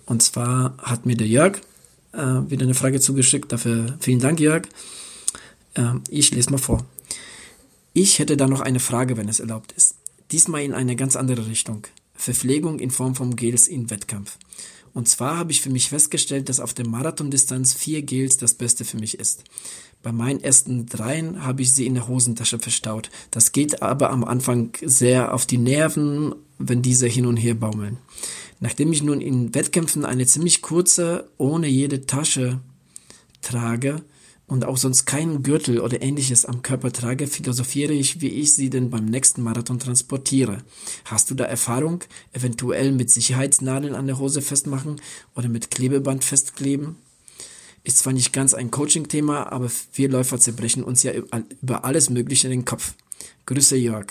Und 0.07 0.23
zwar 0.23 0.77
hat 0.79 1.05
mir 1.05 1.17
der 1.17 1.27
Jörg 1.27 1.61
äh, 2.13 2.51
wieder 2.51 2.65
eine 2.65 2.75
Frage 2.75 3.01
zugeschickt. 3.01 3.53
Dafür 3.53 3.97
vielen 4.01 4.21
Dank, 4.21 4.41
Jörg. 4.41 4.65
Äh, 5.75 5.95
ich 6.09 6.31
lese 6.33 6.51
mal 6.51 6.59
vor. 6.59 6.85
Ich 7.95 8.19
hätte 8.19 8.37
da 8.37 8.47
noch 8.47 8.61
eine 8.61 8.81
Frage, 8.81 9.17
wenn 9.17 9.29
es 9.29 9.41
erlaubt 9.41 9.73
ist. 9.73 9.97
Diesmal 10.31 10.63
in 10.63 10.73
eine 10.73 10.97
ganz 10.97 11.17
andere 11.17 11.47
Richtung. 11.47 11.87
Verpflegung 12.15 12.79
in 12.79 12.91
Form 12.91 13.15
von 13.15 13.37
Gels 13.37 13.69
in 13.69 13.91
Wettkampf. 13.91 14.39
Und 14.95 15.09
zwar 15.09 15.39
habe 15.39 15.53
ich 15.53 15.61
für 15.61 15.71
mich 15.71 15.89
festgestellt, 15.89 16.49
dass 16.49 16.61
auf 16.61 16.75
der 16.75 16.87
Marathondistanz 16.87 17.73
vier 17.73 18.03
Gels 18.03 18.37
das 18.37 18.55
Beste 18.55 18.85
für 18.85 18.99
mich 18.99 19.19
ist. 19.19 19.45
Bei 20.03 20.13
meinen 20.13 20.41
ersten 20.41 20.87
dreien 20.87 21.45
habe 21.45 21.63
ich 21.63 21.73
sie 21.73 21.87
in 21.87 21.95
der 21.95 22.09
Hosentasche 22.09 22.59
verstaut. 22.59 23.11
Das 23.31 23.53
geht 23.53 23.83
aber 23.83 24.11
am 24.11 24.25
Anfang 24.25 24.73
sehr 24.83 25.33
auf 25.33 25.47
die 25.47 25.59
Nerven, 25.59 26.35
wenn 26.59 26.83
diese 26.83 27.07
hin 27.07 27.27
und 27.27 27.37
her 27.37 27.55
baumeln. 27.55 27.99
Nachdem 28.63 28.93
ich 28.93 29.03
nun 29.03 29.21
in 29.21 29.57
Wettkämpfen 29.57 30.05
eine 30.05 30.25
ziemlich 30.25 30.63
kurze, 30.63 31.29
ohne 31.37 31.67
jede 31.67 32.07
Tasche 32.07 32.61
trage, 33.41 34.03
und 34.47 34.65
auch 34.65 34.77
sonst 34.77 35.05
keinen 35.05 35.43
Gürtel 35.43 35.81
oder 35.81 36.01
ähnliches 36.01 36.45
am 36.45 36.63
Körper 36.63 36.93
trage, 36.93 37.27
philosophiere 37.27 37.93
ich, 37.93 38.21
wie 38.21 38.29
ich 38.29 38.55
sie 38.55 38.71
denn 38.71 38.89
beim 38.89 39.07
nächsten 39.07 39.43
Marathon 39.43 39.81
transportiere. 39.81 40.59
Hast 41.07 41.29
du 41.31 41.35
da 41.35 41.45
Erfahrung? 41.45 42.05
Eventuell 42.33 42.93
mit 42.93 43.11
Sicherheitsnadeln 43.11 43.97
an 43.97 44.07
der 44.07 44.21
Hose 44.21 44.43
festmachen 44.43 45.01
oder 45.35 45.49
mit 45.49 45.73
Klebeband 45.73 46.23
festkleben? 46.23 46.97
Ist 47.83 47.99
zwar 47.99 48.13
nicht 48.13 48.33
ganz 48.33 48.55
ein 48.55 48.71
Coaching-Thema, 48.71 49.51
aber 49.51 49.73
wir 49.95 50.09
Läufer 50.09 50.39
zerbrechen 50.39 50.85
uns 50.85 51.03
ja 51.03 51.13
über 51.15 51.85
alles 51.85 52.11
Mögliche 52.11 52.47
in 52.47 52.53
den 52.53 52.65
Kopf. 52.65 52.95
Grüße 53.47 53.77
Jörg. 53.77 54.07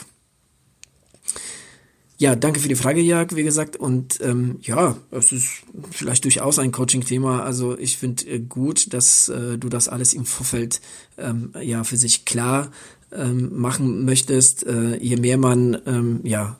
Ja, 2.22 2.36
danke 2.36 2.60
für 2.60 2.68
die 2.68 2.75
Frage, 2.75 3.01
Jörg, 3.01 3.36
wie 3.36 3.42
gesagt. 3.42 3.78
Und 3.78 4.22
ähm, 4.22 4.60
ja, 4.62 4.96
es 5.10 5.32
ist 5.32 5.63
vielleicht 5.90 6.24
durchaus 6.24 6.60
ein 6.60 6.72
Coaching-Thema. 6.72 7.42
Also 7.42 7.75
ich 7.75 7.98
finde 7.98 8.24
äh, 8.30 8.38
gut, 8.38 8.94
dass 8.94 9.28
äh, 9.28 9.58
du 9.58 9.70
das 9.70 9.88
alles 9.88 10.13
im 10.13 10.25
Vorfeld 10.25 10.82
ähm, 11.18 11.51
ja 11.60 11.84
für 11.84 11.98
sich 11.98 12.24
klar 12.24 12.70
ähm, 13.12 13.60
machen 13.60 14.06
möchtest. 14.06 14.68
Äh, 14.68 14.98
je 14.98 15.16
mehr 15.16 15.40
man 15.40 15.82
ähm, 15.88 16.20
ja 16.22 16.60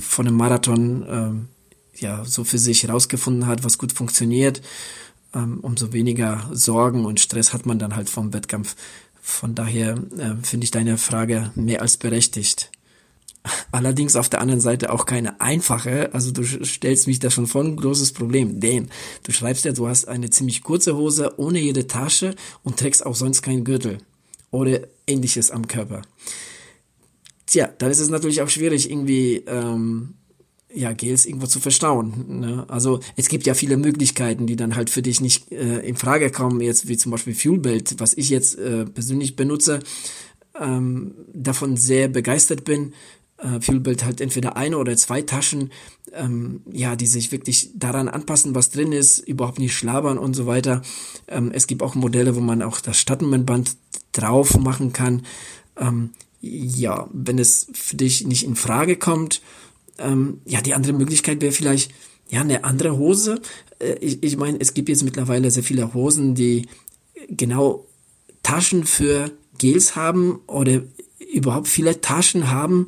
von 0.00 0.26
einem 0.26 0.38
Marathon 0.38 1.04
ähm, 1.06 1.48
ja 1.96 2.24
so 2.24 2.42
für 2.42 2.56
sich 2.56 2.84
herausgefunden 2.84 3.46
hat, 3.46 3.62
was 3.62 3.76
gut 3.76 3.92
funktioniert, 3.92 4.62
ähm, 5.34 5.60
umso 5.60 5.92
weniger 5.92 6.48
Sorgen 6.50 7.04
und 7.04 7.20
Stress 7.20 7.52
hat 7.52 7.66
man 7.66 7.78
dann 7.78 7.94
halt 7.94 8.08
vom 8.08 8.32
Wettkampf. 8.32 8.74
Von 9.20 9.54
daher 9.54 9.98
äh, 10.16 10.36
finde 10.42 10.64
ich 10.64 10.70
deine 10.70 10.96
Frage 10.96 11.50
mehr 11.56 11.82
als 11.82 11.98
berechtigt. 11.98 12.70
Allerdings 13.72 14.16
auf 14.16 14.28
der 14.28 14.40
anderen 14.40 14.60
Seite 14.60 14.92
auch 14.92 15.04
keine 15.04 15.40
einfache. 15.40 16.12
Also 16.14 16.30
du 16.30 16.44
stellst 16.44 17.06
mich 17.06 17.18
da 17.18 17.30
schon 17.30 17.46
vor 17.46 17.62
ein 17.62 17.76
großes 17.76 18.12
Problem. 18.12 18.60
Denn 18.60 18.88
du 19.24 19.32
schreibst 19.32 19.64
ja, 19.64 19.72
du 19.72 19.88
hast 19.88 20.08
eine 20.08 20.30
ziemlich 20.30 20.62
kurze 20.62 20.96
Hose 20.96 21.34
ohne 21.38 21.60
jede 21.60 21.86
Tasche 21.86 22.34
und 22.62 22.78
trägst 22.78 23.04
auch 23.04 23.14
sonst 23.14 23.42
keinen 23.42 23.64
Gürtel 23.64 23.98
oder 24.50 24.80
ähnliches 25.06 25.50
am 25.50 25.68
Körper. 25.68 26.02
Tja, 27.46 27.68
dann 27.78 27.90
ist 27.90 28.00
es 28.00 28.08
natürlich 28.08 28.40
auch 28.40 28.48
schwierig, 28.48 28.90
irgendwie 28.90 29.44
ähm, 29.46 30.14
ja, 30.72 30.92
Gels 30.92 31.26
irgendwo 31.26 31.46
zu 31.46 31.60
verstauen. 31.60 32.40
Ne? 32.40 32.64
Also 32.68 33.00
es 33.16 33.28
gibt 33.28 33.46
ja 33.46 33.54
viele 33.54 33.76
Möglichkeiten, 33.76 34.46
die 34.46 34.56
dann 34.56 34.76
halt 34.76 34.90
für 34.90 35.02
dich 35.02 35.20
nicht 35.20 35.52
äh, 35.52 35.80
in 35.80 35.96
Frage 35.96 36.30
kommen, 36.30 36.60
jetzt 36.60 36.88
wie 36.88 36.96
zum 36.96 37.12
Beispiel 37.12 37.34
Fuelbelt, 37.34 37.96
was 37.98 38.14
ich 38.14 38.30
jetzt 38.30 38.58
äh, 38.58 38.84
persönlich 38.86 39.36
benutze, 39.36 39.80
ähm, 40.58 41.14
davon 41.32 41.76
sehr 41.76 42.08
begeistert 42.08 42.64
bin, 42.64 42.94
äh, 43.44 43.60
Fuelbild 43.60 44.04
halt 44.04 44.20
entweder 44.20 44.56
eine 44.56 44.78
oder 44.78 44.96
zwei 44.96 45.22
Taschen, 45.22 45.70
ähm, 46.12 46.62
ja, 46.70 46.96
die 46.96 47.06
sich 47.06 47.30
wirklich 47.32 47.70
daran 47.74 48.08
anpassen, 48.08 48.54
was 48.54 48.70
drin 48.70 48.92
ist, 48.92 49.18
überhaupt 49.18 49.58
nicht 49.58 49.74
schlabern 49.76 50.18
und 50.18 50.34
so 50.34 50.46
weiter. 50.46 50.82
Ähm, 51.28 51.50
es 51.52 51.66
gibt 51.66 51.82
auch 51.82 51.94
Modelle, 51.94 52.34
wo 52.36 52.40
man 52.40 52.62
auch 52.62 52.80
das 52.80 52.98
Stadtmenband 52.98 53.76
drauf 54.12 54.58
machen 54.58 54.92
kann. 54.92 55.26
Ähm, 55.76 56.10
ja, 56.40 57.08
wenn 57.12 57.38
es 57.38 57.66
für 57.72 57.96
dich 57.96 58.26
nicht 58.26 58.44
in 58.44 58.56
Frage 58.56 58.96
kommt, 58.96 59.42
ähm, 59.98 60.40
ja, 60.44 60.60
die 60.60 60.74
andere 60.74 60.92
Möglichkeit 60.92 61.40
wäre 61.40 61.52
vielleicht, 61.52 61.92
ja, 62.28 62.40
eine 62.40 62.64
andere 62.64 62.96
Hose. 62.96 63.40
Äh, 63.78 63.94
ich 64.00 64.22
ich 64.22 64.36
meine, 64.36 64.58
es 64.60 64.74
gibt 64.74 64.88
jetzt 64.88 65.04
mittlerweile 65.04 65.50
sehr 65.50 65.62
viele 65.62 65.94
Hosen, 65.94 66.34
die 66.34 66.68
genau 67.28 67.86
Taschen 68.42 68.84
für 68.84 69.30
Gels 69.58 69.96
haben 69.96 70.40
oder 70.46 70.82
überhaupt 71.32 71.68
viele 71.68 72.00
Taschen 72.00 72.50
haben, 72.50 72.86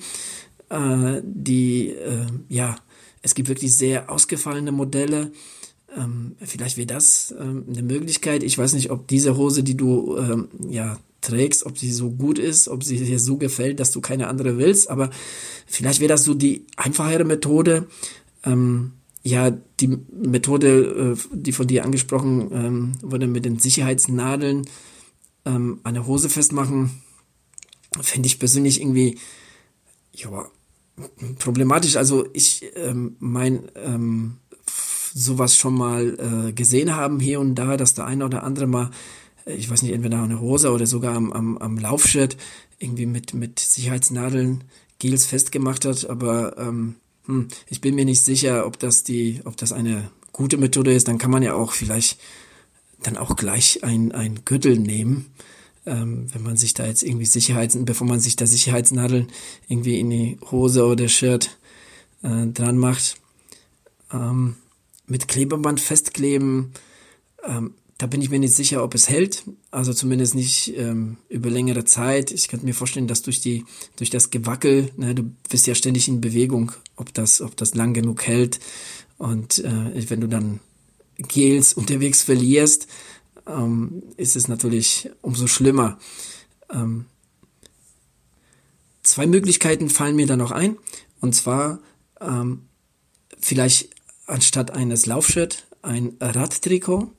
äh, 0.70 1.20
die, 1.24 1.90
äh, 1.90 2.26
ja, 2.48 2.76
es 3.22 3.34
gibt 3.34 3.48
wirklich 3.48 3.74
sehr 3.76 4.10
ausgefallene 4.10 4.72
Modelle, 4.72 5.32
Ähm, 5.96 6.36
vielleicht 6.42 6.76
wäre 6.76 6.86
das 6.86 7.32
ähm, 7.38 7.64
eine 7.68 7.82
Möglichkeit. 7.82 8.42
Ich 8.42 8.58
weiß 8.58 8.74
nicht, 8.74 8.90
ob 8.90 9.06
diese 9.08 9.36
Hose, 9.36 9.62
die 9.62 9.76
du 9.76 10.18
ähm, 10.18 10.48
ja 10.68 10.98
trägst, 11.22 11.64
ob 11.64 11.78
sie 11.78 11.92
so 11.92 12.10
gut 12.10 12.38
ist, 12.38 12.68
ob 12.68 12.82
sie 12.82 12.98
dir 12.98 13.18
so 13.18 13.38
gefällt, 13.38 13.78
dass 13.78 13.92
du 13.92 14.00
keine 14.00 14.26
andere 14.28 14.58
willst. 14.58 14.90
Aber 14.90 15.10
vielleicht 15.66 16.00
wäre 16.00 16.10
das 16.10 16.24
so 16.24 16.34
die 16.34 16.66
einfachere 16.76 17.24
Methode. 17.24 17.86
Ähm, 18.44 18.92
ja, 19.22 19.50
die 19.80 19.96
Methode, 20.12 21.14
äh, 21.16 21.36
die 21.36 21.52
von 21.52 21.66
dir 21.66 21.84
angesprochen 21.84 22.50
ähm, 22.52 22.92
wurde 23.02 23.26
mit 23.26 23.44
den 23.44 23.58
Sicherheitsnadeln, 23.58 24.66
ähm, 25.46 25.80
eine 25.84 26.06
Hose 26.06 26.28
festmachen, 26.28 26.90
fände 28.02 28.26
ich 28.26 28.38
persönlich 28.38 28.80
irgendwie, 28.80 29.18
ja, 30.12 30.50
problematisch. 31.38 31.96
Also 31.96 32.26
ich 32.32 32.64
ähm, 32.76 33.16
mein 33.18 33.70
ähm, 33.74 34.38
sowas 35.14 35.56
schon 35.56 35.74
mal 35.74 36.48
äh, 36.48 36.52
gesehen 36.52 36.94
haben 36.94 37.20
hier 37.20 37.40
und 37.40 37.54
da, 37.54 37.76
dass 37.76 37.94
der 37.94 38.06
eine 38.06 38.24
oder 38.24 38.42
andere 38.42 38.66
mal, 38.66 38.90
äh, 39.46 39.54
ich 39.54 39.70
weiß 39.70 39.82
nicht, 39.82 39.92
entweder 39.92 40.22
eine 40.22 40.40
Hose 40.40 40.70
oder 40.70 40.86
sogar 40.86 41.14
am, 41.14 41.32
am, 41.32 41.58
am 41.58 41.78
Laufshirt 41.78 42.36
irgendwie 42.78 43.06
mit, 43.06 43.32
mit 43.32 43.58
Sicherheitsnadeln 43.58 44.64
Gels 44.98 45.26
festgemacht 45.26 45.84
hat, 45.84 46.08
aber 46.08 46.58
ähm, 46.58 46.96
hm, 47.26 47.48
ich 47.68 47.80
bin 47.80 47.94
mir 47.94 48.04
nicht 48.04 48.22
sicher, 48.24 48.66
ob 48.66 48.78
das 48.78 49.02
die, 49.02 49.40
ob 49.44 49.56
das 49.56 49.72
eine 49.72 50.10
gute 50.32 50.58
Methode 50.58 50.92
ist. 50.92 51.08
Dann 51.08 51.18
kann 51.18 51.30
man 51.30 51.42
ja 51.42 51.54
auch 51.54 51.72
vielleicht 51.72 52.18
dann 53.02 53.16
auch 53.16 53.36
gleich 53.36 53.84
ein, 53.84 54.12
ein 54.12 54.44
Gürtel 54.44 54.78
nehmen 54.78 55.26
ähm, 55.86 56.26
wenn 56.32 56.42
man 56.42 56.56
sich 56.56 56.74
da 56.74 56.86
jetzt 56.86 57.02
irgendwie 57.02 57.26
Sicherheits, 57.26 57.76
bevor 57.80 58.06
man 58.06 58.20
sich 58.20 58.36
da 58.36 58.46
Sicherheitsnadeln 58.46 59.28
irgendwie 59.68 59.98
in 60.00 60.10
die 60.10 60.38
Hose 60.50 60.84
oder 60.84 61.08
Shirt 61.08 61.56
äh, 62.22 62.46
dran 62.46 62.78
macht, 62.78 63.16
ähm, 64.12 64.56
mit 65.06 65.28
Klebeband 65.28 65.80
festkleben, 65.80 66.72
ähm, 67.44 67.74
da 67.98 68.06
bin 68.06 68.20
ich 68.20 68.28
mir 68.28 68.38
nicht 68.38 68.54
sicher, 68.54 68.84
ob 68.84 68.94
es 68.94 69.08
hält. 69.08 69.44
Also 69.70 69.94
zumindest 69.94 70.34
nicht 70.34 70.76
ähm, 70.76 71.16
über 71.30 71.48
längere 71.48 71.84
Zeit. 71.84 72.30
Ich 72.30 72.48
könnte 72.48 72.66
mir 72.66 72.74
vorstellen, 72.74 73.06
dass 73.06 73.22
durch 73.22 73.40
die, 73.40 73.64
durch 73.96 74.10
das 74.10 74.30
Gewackel, 74.30 74.90
ne, 74.96 75.14
du 75.14 75.30
bist 75.48 75.66
ja 75.66 75.74
ständig 75.74 76.06
in 76.08 76.20
Bewegung, 76.20 76.72
ob 76.96 77.14
das, 77.14 77.40
ob 77.40 77.56
das 77.56 77.74
lang 77.74 77.94
genug 77.94 78.26
hält. 78.26 78.60
Und 79.16 79.60
äh, 79.60 80.10
wenn 80.10 80.20
du 80.20 80.28
dann 80.28 80.60
Gels 81.16 81.72
unterwegs 81.72 82.22
verlierst, 82.22 82.86
ähm, 83.46 84.02
ist 84.16 84.36
es 84.36 84.48
natürlich 84.48 85.10
umso 85.22 85.46
schlimmer. 85.46 85.98
Ähm, 86.70 87.06
zwei 89.02 89.26
Möglichkeiten 89.26 89.88
fallen 89.88 90.16
mir 90.16 90.26
da 90.26 90.36
noch 90.36 90.50
ein. 90.50 90.76
Und 91.20 91.34
zwar 91.34 91.80
ähm, 92.20 92.62
vielleicht 93.38 93.90
anstatt 94.26 94.72
eines 94.72 95.06
Laufshirt 95.06 95.66
ein 95.82 96.16
Radtrikot 96.20 97.10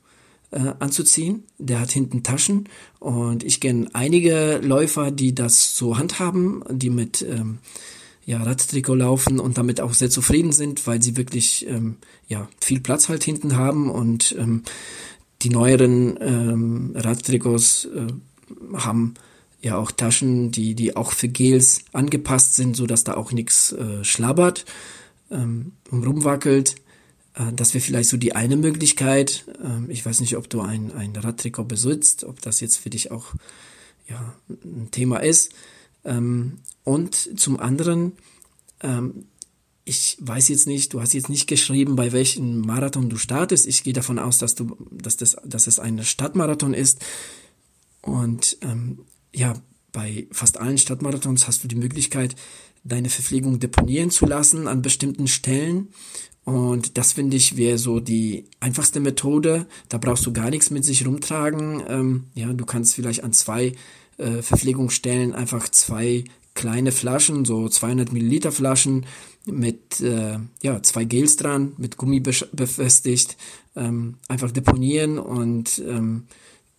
äh, 0.52 0.74
anzuziehen. 0.80 1.44
Der 1.58 1.80
hat 1.80 1.92
hinten 1.92 2.24
Taschen 2.24 2.70
und 3.00 3.44
ich 3.44 3.60
kenne 3.60 3.90
einige 3.94 4.60
Läufer, 4.62 5.12
die 5.12 5.34
das 5.34 5.76
so 5.76 5.98
handhaben, 5.98 6.64
die 6.70 6.90
mit 6.90 7.22
ähm, 7.22 7.60
ja, 8.26 8.44
Radtrikot 8.44 8.96
laufen 8.96 9.40
und 9.40 9.58
damit 9.58 9.80
auch 9.80 9.94
sehr 9.94 10.10
zufrieden 10.10 10.52
sind, 10.52 10.86
weil 10.86 11.02
sie 11.02 11.16
wirklich 11.16 11.66
ähm, 11.68 11.96
ja, 12.28 12.50
viel 12.60 12.82
Platz 12.82 13.08
halt 13.08 13.24
hinten 13.24 13.56
haben 13.56 13.90
und 13.90 14.36
ähm, 14.38 14.64
die 15.42 15.50
neueren 15.50 16.18
ähm, 16.22 16.92
Radtrikots 16.96 17.86
äh, 17.86 18.08
haben 18.78 19.14
ja 19.62 19.78
auch 19.78 19.92
Taschen, 19.92 20.52
die, 20.52 20.76
die 20.76 20.96
auch 20.96 21.12
für 21.12 21.28
Gels 21.28 21.82
angepasst 21.94 22.56
sind, 22.56 22.76
so 22.76 22.86
dass 22.88 23.04
da 23.04 23.16
auch 23.16 23.32
nichts 23.32 23.72
äh, 23.74 24.04
schlabbert 24.04 24.66
ähm, 25.32 25.74
und 25.92 26.06
rumwackelt. 26.06 26.76
Äh, 27.34 27.54
das 27.54 27.74
wäre 27.74 27.84
vielleicht 27.84 28.10
so 28.10 28.18
die 28.18 28.34
eine 28.34 28.56
Möglichkeit. 28.56 29.46
Ähm, 29.64 29.90
ich 29.90 30.06
weiß 30.06 30.22
nicht, 30.22 30.38
ob 30.38 30.50
du 30.50 30.62
ein, 30.62 30.92
ein 30.94 31.16
Radtrikot 31.16 31.66
besitzt, 31.66 32.24
ob 32.24 32.42
das 32.42 32.60
jetzt 32.60 32.78
für 32.78 32.90
dich 32.90 33.12
auch 33.12 33.34
ja, 34.08 34.34
ein 34.50 34.90
Thema 34.92 35.18
ist. 35.18 35.54
Ähm, 36.06 36.60
und 36.84 37.40
zum 37.40 37.60
anderen, 37.60 38.14
ähm, 38.82 39.26
ich 39.88 40.18
weiß 40.20 40.50
jetzt 40.50 40.68
nicht, 40.68 40.94
du 40.94 41.02
hast 41.02 41.14
jetzt 41.14 41.30
nicht 41.30 41.48
geschrieben, 41.48 41.96
bei 41.96 42.12
welchem 42.12 42.60
Marathon 42.60 43.10
du 43.10 43.16
startest. 43.16 43.66
Ich 43.66 43.84
gehe 43.84 43.94
davon 43.94 44.20
aus, 44.20 44.38
dass 44.38 44.54
du, 44.54 44.76
dass 44.92 45.16
das, 45.16 45.38
dass 45.46 45.66
es 45.66 45.80
ein 45.80 46.04
Stadtmarathon 46.04 46.74
ist. 46.74 47.06
Und 48.02 48.58
ähm, 48.62 49.00
ja, 49.34 49.54
bei 49.94 50.28
fast 50.32 50.60
allen 50.60 50.78
Stadtmarathons 50.78 51.48
hast 51.48 51.64
du 51.64 51.70
die 51.70 51.78
Möglichkeit, 51.78 52.36
deine 52.84 53.10
Verpflegung 53.10 53.60
deponieren 53.60 54.12
zu 54.12 54.26
lassen 54.26 54.68
an 54.68 54.82
bestimmten 54.82 55.28
Stellen. 55.28 55.88
Und 56.44 56.98
das 56.98 57.14
finde 57.14 57.38
ich 57.38 57.56
wäre 57.56 57.78
so 57.78 58.02
die 58.02 58.46
einfachste 58.60 59.00
Methode. 59.00 59.68
Da 59.88 59.98
brauchst 59.98 60.26
du 60.26 60.34
gar 60.34 60.50
nichts 60.50 60.70
mit 60.70 60.84
sich 60.84 61.08
rumtragen. 61.08 61.82
Ähm, 61.88 62.24
ja, 62.36 62.52
du 62.52 62.66
kannst 62.66 62.96
vielleicht 62.96 63.24
an 63.24 63.32
zwei 63.32 63.72
äh, 64.18 64.42
Verpflegungsstellen 64.42 65.34
einfach 65.34 65.70
zwei 65.70 66.26
kleine 66.58 66.92
Flaschen, 66.92 67.46
so 67.46 67.70
200 67.70 68.12
Milliliter 68.12 68.52
Flaschen 68.52 69.06
mit 69.46 70.02
äh, 70.02 70.40
ja, 70.64 70.82
zwei 70.82 71.06
Gels 71.06 71.38
dran, 71.38 71.74
mit 71.78 71.98
Gummi 71.98 72.20
befestigt, 72.20 73.38
ähm, 73.76 74.16
einfach 74.28 74.52
deponieren 74.52 75.20
und 75.20 75.82
ähm, 75.88 76.24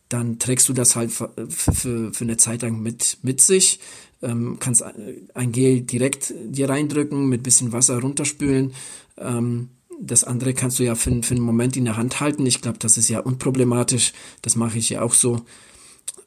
dann 0.09 0.39
trägst 0.41 0.69
du 0.69 0.73
das 0.73 0.97
halt 0.97 1.13
für, 1.13 1.31
für, 2.13 2.13
eine 2.21 2.37
Zeit 2.39 2.63
lang 2.63 2.83
mit, 2.83 3.19
mit 3.23 3.41
sich, 3.41 3.79
ähm, 4.21 4.57
kannst 4.59 4.83
ein 5.35 5.53
Gel 5.53 5.83
direkt 5.83 6.35
dir 6.45 6.69
reindrücken, 6.69 7.29
mit 7.29 7.45
bisschen 7.45 7.73
Wasser 7.73 8.01
runterspülen. 8.01 8.73
Ähm, 9.17 9.69
das 10.01 10.25
andere 10.25 10.55
kannst 10.55 10.81
du 10.81 10.83
ja 10.83 10.97
für, 10.97 11.23
für 11.23 11.35
einen 11.35 11.45
Moment 11.45 11.77
in 11.77 11.85
der 11.85 11.97
Hand 11.97 12.19
halten. 12.21 12.47
Ich 12.47 12.63
glaube, 12.63 12.79
das 12.79 12.99
ist 12.99 13.09
ja 13.09 13.21
unproblematisch. 13.21 14.13
Das 14.43 14.57
mache 14.57 14.79
ich 14.79 14.91
ja 14.91 15.03
auch 15.03 15.15
so. 15.15 15.43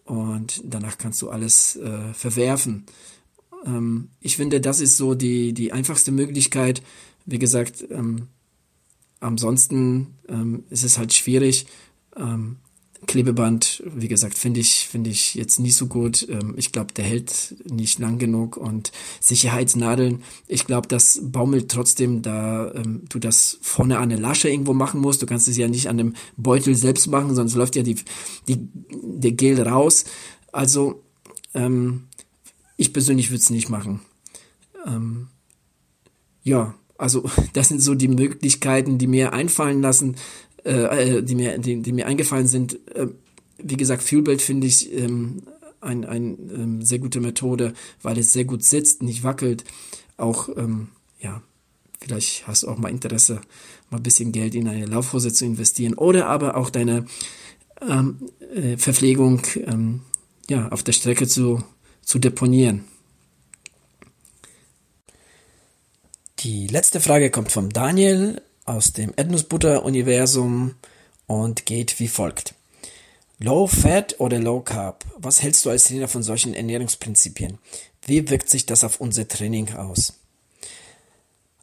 Und 0.05 0.61
danach 0.63 0.97
kannst 0.97 1.21
du 1.21 1.29
alles 1.29 1.75
äh, 1.77 2.13
verwerfen. 2.13 2.85
Ähm, 3.65 4.09
ich 4.19 4.37
finde, 4.37 4.61
das 4.61 4.79
ist 4.79 4.97
so 4.97 5.15
die, 5.15 5.53
die 5.53 5.71
einfachste 5.71 6.11
Möglichkeit. 6.11 6.81
Wie 7.25 7.39
gesagt, 7.39 7.85
ähm, 7.89 8.27
ansonsten 9.19 10.15
ähm, 10.27 10.63
ist 10.69 10.83
es 10.83 10.97
halt 10.97 11.13
schwierig. 11.13 11.67
Ähm, 12.15 12.57
Klebeband, 13.07 13.81
wie 13.95 14.07
gesagt, 14.07 14.37
finde 14.37 14.59
ich, 14.59 14.87
finde 14.87 15.09
ich 15.09 15.33
jetzt 15.33 15.59
nicht 15.59 15.75
so 15.75 15.87
gut. 15.87 16.27
Ähm, 16.29 16.53
ich 16.55 16.71
glaube, 16.71 16.93
der 16.93 17.03
hält 17.03 17.55
nicht 17.65 17.97
lang 17.97 18.19
genug 18.19 18.57
und 18.57 18.91
Sicherheitsnadeln, 19.19 20.21
ich 20.47 20.65
glaube, 20.65 20.87
das 20.87 21.19
baumelt 21.23 21.71
trotzdem, 21.71 22.21
da 22.21 22.71
ähm, 22.75 23.03
du 23.09 23.17
das 23.17 23.57
vorne 23.61 23.97
an 23.97 24.09
der 24.09 24.19
Lasche 24.19 24.49
irgendwo 24.49 24.73
machen 24.73 25.01
musst. 25.01 25.21
Du 25.21 25.25
kannst 25.25 25.47
es 25.47 25.57
ja 25.57 25.67
nicht 25.67 25.89
an 25.89 25.97
dem 25.97 26.13
Beutel 26.37 26.75
selbst 26.75 27.07
machen, 27.07 27.33
sonst 27.33 27.55
läuft 27.55 27.75
ja 27.75 27.83
die, 27.83 27.95
die, 28.47 28.69
der 28.91 29.31
Gel 29.31 29.59
raus. 29.61 30.05
Also, 30.51 31.01
ähm, 31.53 32.07
ich 32.81 32.93
persönlich 32.93 33.29
würde 33.29 33.41
es 33.41 33.49
nicht 33.49 33.69
machen. 33.69 34.01
Ähm, 34.85 35.27
ja, 36.43 36.73
also 36.97 37.29
das 37.53 37.69
sind 37.69 37.79
so 37.79 37.95
die 37.95 38.07
Möglichkeiten, 38.07 38.97
die 38.97 39.07
mir 39.07 39.33
einfallen 39.33 39.81
lassen, 39.81 40.15
äh, 40.65 41.17
äh, 41.17 41.23
die 41.23 41.35
mir, 41.35 41.57
die, 41.59 41.81
die 41.81 41.93
mir 41.93 42.07
eingefallen 42.07 42.47
sind. 42.47 42.79
Äh, 42.95 43.07
wie 43.57 43.77
gesagt, 43.77 44.01
Fuelbelt 44.01 44.41
finde 44.41 44.65
ich 44.67 44.91
ähm, 44.91 45.43
ein, 45.79 46.05
ein 46.05 46.37
ähm, 46.53 46.81
sehr 46.81 46.99
gute 46.99 47.19
Methode, 47.19 47.73
weil 48.01 48.17
es 48.17 48.33
sehr 48.33 48.45
gut 48.45 48.63
sitzt, 48.63 49.03
nicht 49.03 49.23
wackelt. 49.23 49.63
Auch, 50.17 50.49
ähm, 50.57 50.89
ja, 51.19 51.41
vielleicht 52.01 52.47
hast 52.47 52.63
du 52.63 52.67
auch 52.69 52.77
mal 52.77 52.89
Interesse, 52.89 53.41
mal 53.91 53.97
ein 53.97 54.03
bisschen 54.03 54.31
Geld 54.31 54.55
in 54.55 54.67
eine 54.67 54.85
Laufhose 54.85 55.31
zu 55.31 55.45
investieren 55.45 55.93
oder 55.93 56.27
aber 56.27 56.57
auch 56.57 56.71
deine 56.71 57.05
ähm, 57.87 58.17
äh, 58.55 58.77
Verpflegung 58.77 59.41
ähm, 59.67 60.01
ja, 60.49 60.69
auf 60.69 60.81
der 60.81 60.93
Strecke 60.93 61.27
zu 61.27 61.63
zu 62.11 62.19
deponieren. 62.19 62.83
Die 66.39 66.67
letzte 66.67 66.99
Frage 66.99 67.31
kommt 67.31 67.53
vom 67.53 67.69
Daniel 67.69 68.41
aus 68.65 68.91
dem 68.91 69.13
Erdnussbutter-Universum 69.15 70.75
und 71.27 71.65
geht 71.65 72.01
wie 72.01 72.09
folgt. 72.09 72.53
Low 73.39 73.65
Fat 73.65 74.19
oder 74.19 74.39
Low 74.39 74.59
Carb? 74.59 75.05
Was 75.19 75.41
hältst 75.41 75.63
du 75.63 75.69
als 75.69 75.85
Trainer 75.85 76.09
von 76.09 76.21
solchen 76.21 76.53
Ernährungsprinzipien? 76.53 77.59
Wie 78.05 78.29
wirkt 78.29 78.49
sich 78.49 78.65
das 78.65 78.83
auf 78.83 78.99
unser 78.99 79.29
Training 79.29 79.73
aus? 79.75 80.19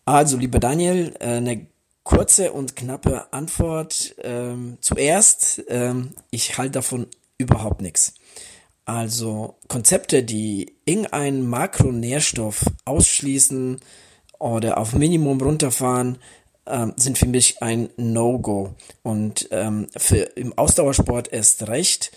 Also, 0.06 0.38
lieber 0.38 0.60
Daniel, 0.60 1.14
äh, 1.20 1.26
eine 1.26 1.66
kurze 2.04 2.52
und 2.52 2.74
knappe 2.74 3.30
Antwort. 3.34 4.14
Ähm, 4.22 4.78
zuerst, 4.80 5.62
ähm, 5.68 6.14
ich 6.30 6.56
halte 6.56 6.72
davon 6.72 7.06
überhaupt 7.36 7.82
nichts. 7.82 8.14
Also 8.88 9.58
Konzepte, 9.68 10.22
die 10.22 10.72
irgendeinen 10.86 11.46
Makronährstoff 11.46 12.64
ausschließen 12.86 13.80
oder 14.38 14.78
auf 14.78 14.94
Minimum 14.94 15.42
runterfahren, 15.42 16.16
ähm, 16.66 16.94
sind 16.96 17.18
für 17.18 17.26
mich 17.26 17.62
ein 17.62 17.90
No-Go. 17.98 18.74
Und 19.02 19.46
ähm, 19.50 19.88
für 19.94 20.22
im 20.36 20.56
Ausdauersport 20.56 21.30
erst 21.30 21.68
recht. 21.68 22.12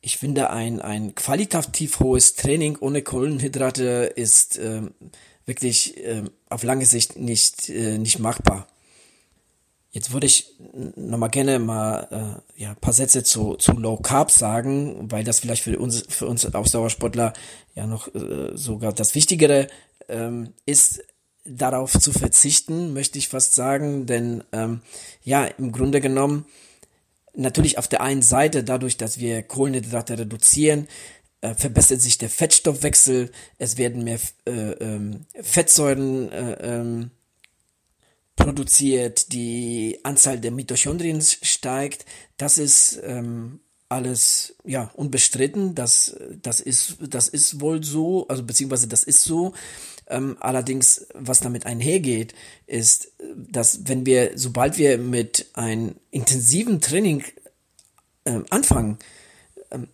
Ich 0.00 0.18
finde, 0.18 0.50
ein, 0.50 0.80
ein 0.82 1.14
qualitativ 1.14 2.00
hohes 2.00 2.34
Training 2.34 2.76
ohne 2.80 3.02
Kohlenhydrate 3.02 4.12
ist 4.16 4.58
ähm, 4.58 4.92
wirklich 5.46 6.04
ähm, 6.04 6.30
auf 6.48 6.64
lange 6.64 6.84
Sicht 6.84 7.16
nicht, 7.16 7.68
äh, 7.68 7.96
nicht 7.96 8.18
machbar. 8.18 8.66
Jetzt 9.92 10.12
würde 10.12 10.26
ich 10.26 10.46
nochmal 10.94 11.30
gerne 11.30 11.58
mal 11.58 12.42
äh, 12.56 12.62
ja, 12.62 12.74
paar 12.74 12.92
Sätze 12.92 13.24
zu, 13.24 13.56
zu 13.56 13.72
Low 13.72 13.96
Carb 13.96 14.30
sagen, 14.30 15.10
weil 15.10 15.24
das 15.24 15.40
vielleicht 15.40 15.64
für 15.64 15.78
uns, 15.78 16.04
für 16.08 16.26
uns 16.26 16.46
Ausdauersportler 16.46 17.32
ja 17.74 17.86
noch 17.86 18.14
äh, 18.14 18.56
sogar 18.56 18.92
das 18.92 19.16
Wichtigere 19.16 19.66
ähm, 20.08 20.54
ist, 20.64 21.02
darauf 21.44 21.98
zu 21.98 22.12
verzichten, 22.12 22.92
möchte 22.92 23.18
ich 23.18 23.28
fast 23.28 23.54
sagen, 23.54 24.06
denn 24.06 24.44
ähm, 24.52 24.80
ja, 25.24 25.44
im 25.44 25.72
Grunde 25.72 26.00
genommen, 26.00 26.44
natürlich 27.34 27.78
auf 27.78 27.88
der 27.88 28.02
einen 28.02 28.22
Seite, 28.22 28.62
dadurch, 28.62 28.96
dass 28.96 29.18
wir 29.18 29.42
Kohlenhydrate 29.42 30.18
reduzieren, 30.18 30.86
äh, 31.40 31.54
verbessert 31.54 32.00
sich 32.00 32.18
der 32.18 32.28
Fettstoffwechsel, 32.28 33.30
es 33.58 33.78
werden 33.78 34.04
mehr 34.04 34.20
äh, 34.46 34.72
ähm, 34.72 35.26
Fettsäuren 35.40 36.30
äh, 36.30 36.52
ähm, 36.60 37.10
produziert, 38.44 39.32
die 39.32 40.00
Anzahl 40.02 40.40
der 40.40 40.50
Mitochondrien 40.50 41.20
steigt. 41.22 42.04
Das 42.36 42.58
ist 42.58 43.00
ähm, 43.04 43.60
alles 43.88 44.54
ja 44.64 44.90
unbestritten. 44.94 45.74
Das 45.74 46.16
das 46.42 46.60
ist 46.60 46.96
das 47.00 47.28
ist 47.28 47.60
wohl 47.60 47.84
so, 47.84 48.26
also 48.28 48.42
beziehungsweise 48.42 48.88
das 48.88 49.04
ist 49.04 49.22
so. 49.22 49.52
Ähm, 50.08 50.36
allerdings, 50.40 51.06
was 51.14 51.40
damit 51.40 51.66
einhergeht, 51.66 52.34
ist, 52.66 53.12
dass 53.36 53.86
wenn 53.86 54.06
wir, 54.06 54.32
sobald 54.34 54.76
wir 54.76 54.98
mit 54.98 55.46
einem 55.52 55.94
intensiven 56.10 56.80
Training 56.80 57.22
äh, 58.24 58.40
anfangen, 58.50 58.98
ähm, 59.70 59.88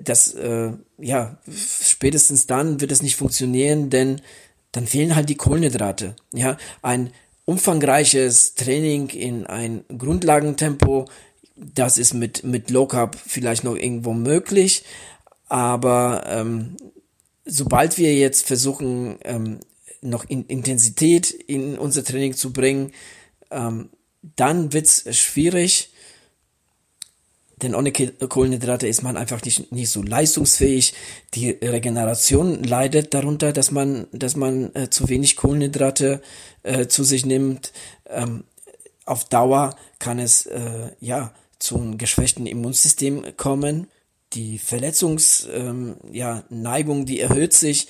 das 0.00 0.34
äh, 0.34 0.72
ja 0.98 1.38
spätestens 1.54 2.46
dann 2.46 2.80
wird 2.80 2.92
es 2.92 3.02
nicht 3.02 3.16
funktionieren, 3.16 3.90
denn 3.90 4.22
dann 4.72 4.86
fehlen 4.86 5.14
halt 5.14 5.28
die 5.28 5.36
Kohlenhydrate. 5.36 6.16
Ja, 6.32 6.56
ein 6.80 7.12
umfangreiches 7.44 8.54
Training 8.54 9.08
in 9.08 9.46
ein 9.46 9.84
Grundlagentempo, 9.96 11.06
das 11.56 11.98
ist 11.98 12.14
mit, 12.14 12.44
mit 12.44 12.70
Low 12.70 12.86
Carb 12.86 13.16
vielleicht 13.16 13.64
noch 13.64 13.76
irgendwo 13.76 14.12
möglich, 14.12 14.84
aber 15.48 16.24
ähm, 16.26 16.76
sobald 17.44 17.98
wir 17.98 18.14
jetzt 18.14 18.46
versuchen, 18.46 19.18
ähm, 19.24 19.60
noch 20.00 20.24
in 20.28 20.46
Intensität 20.46 21.30
in 21.30 21.78
unser 21.78 22.04
Training 22.04 22.34
zu 22.34 22.52
bringen, 22.52 22.92
ähm, 23.50 23.90
dann 24.36 24.72
wird's 24.72 25.04
schwierig, 25.16 25.91
denn 27.62 27.74
ohne 27.74 27.92
Kohlenhydrate 27.92 28.88
ist 28.88 29.02
man 29.02 29.16
einfach 29.16 29.42
nicht, 29.42 29.70
nicht 29.72 29.90
so 29.90 30.02
leistungsfähig. 30.02 30.94
Die 31.34 31.50
Regeneration 31.50 32.62
leidet 32.62 33.14
darunter, 33.14 33.52
dass 33.52 33.70
man, 33.70 34.06
dass 34.12 34.36
man 34.36 34.74
äh, 34.74 34.90
zu 34.90 35.08
wenig 35.08 35.36
Kohlenhydrate 35.36 36.22
äh, 36.62 36.86
zu 36.88 37.04
sich 37.04 37.24
nimmt. 37.24 37.72
Ähm, 38.08 38.44
auf 39.04 39.24
Dauer 39.24 39.76
kann 39.98 40.18
es 40.18 40.46
äh, 40.46 40.90
ja 41.00 41.32
zu 41.58 41.76
einem 41.76 41.98
geschwächten 41.98 42.46
Immunsystem 42.46 43.36
kommen. 43.36 43.88
Die 44.32 44.58
Verletzungsneigung, 44.58 45.96
ähm, 46.10 46.12
ja, 46.12 46.44
die 46.50 47.20
erhöht 47.20 47.52
sich. 47.52 47.88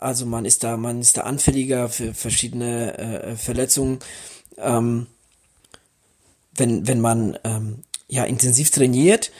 Also 0.00 0.26
man 0.26 0.44
ist 0.44 0.64
da, 0.64 0.76
man 0.76 1.00
ist 1.00 1.16
da 1.16 1.22
anfälliger 1.22 1.88
für 1.88 2.12
verschiedene 2.12 2.98
äh, 2.98 3.36
Verletzungen. 3.36 4.00
Ähm, 4.58 5.06
wenn, 6.54 6.86
wenn 6.86 7.00
man 7.00 7.38
ähm, 7.44 7.82
ja 8.08 8.24
intensiv 8.24 8.70
trainiert, 8.70 9.30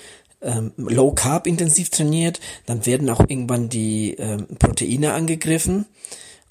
ähm, 0.42 0.72
Low 0.76 1.12
Carb 1.12 1.46
intensiv 1.46 1.90
trainiert, 1.90 2.40
dann 2.66 2.86
werden 2.86 3.08
auch 3.10 3.20
irgendwann 3.20 3.68
die 3.68 4.14
ähm, 4.14 4.46
Proteine 4.58 5.12
angegriffen. 5.12 5.86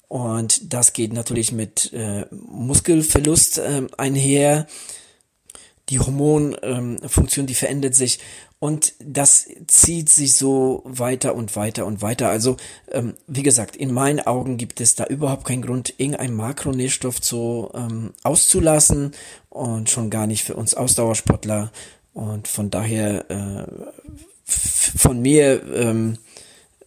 Und 0.08 0.72
das 0.72 0.92
geht 0.92 1.12
natürlich 1.12 1.52
mit 1.52 1.92
äh, 1.92 2.26
Muskelverlust 2.30 3.60
ähm, 3.64 3.88
einher. 3.96 4.66
Die 5.88 6.00
Hormonfunktion, 6.00 7.44
ähm, 7.44 7.46
die 7.46 7.54
verändert 7.54 7.94
sich 7.94 8.18
und 8.58 8.94
das 8.98 9.48
zieht 9.66 10.08
sich 10.08 10.34
so 10.34 10.82
weiter 10.84 11.34
und 11.34 11.54
weiter 11.56 11.86
und 11.86 12.02
weiter. 12.02 12.30
Also 12.30 12.56
ähm, 12.90 13.14
wie 13.26 13.42
gesagt, 13.42 13.76
in 13.76 13.92
meinen 13.92 14.20
Augen 14.20 14.56
gibt 14.56 14.80
es 14.80 14.94
da 14.94 15.04
überhaupt 15.04 15.44
keinen 15.44 15.62
Grund, 15.62 15.94
irgendeinen 15.98 16.34
Makronährstoff 16.34 17.20
zu 17.20 17.70
ähm, 17.74 18.14
auszulassen 18.22 19.12
und 19.50 19.90
schon 19.90 20.10
gar 20.10 20.26
nicht 20.26 20.42
für 20.42 20.56
uns 20.56 20.74
Ausdauersportler. 20.74 21.70
Und 22.16 22.48
von 22.48 22.70
daher 22.70 23.30
äh, 23.30 23.66
von 24.46 25.20
mir 25.20 25.62
ähm, 25.74 26.16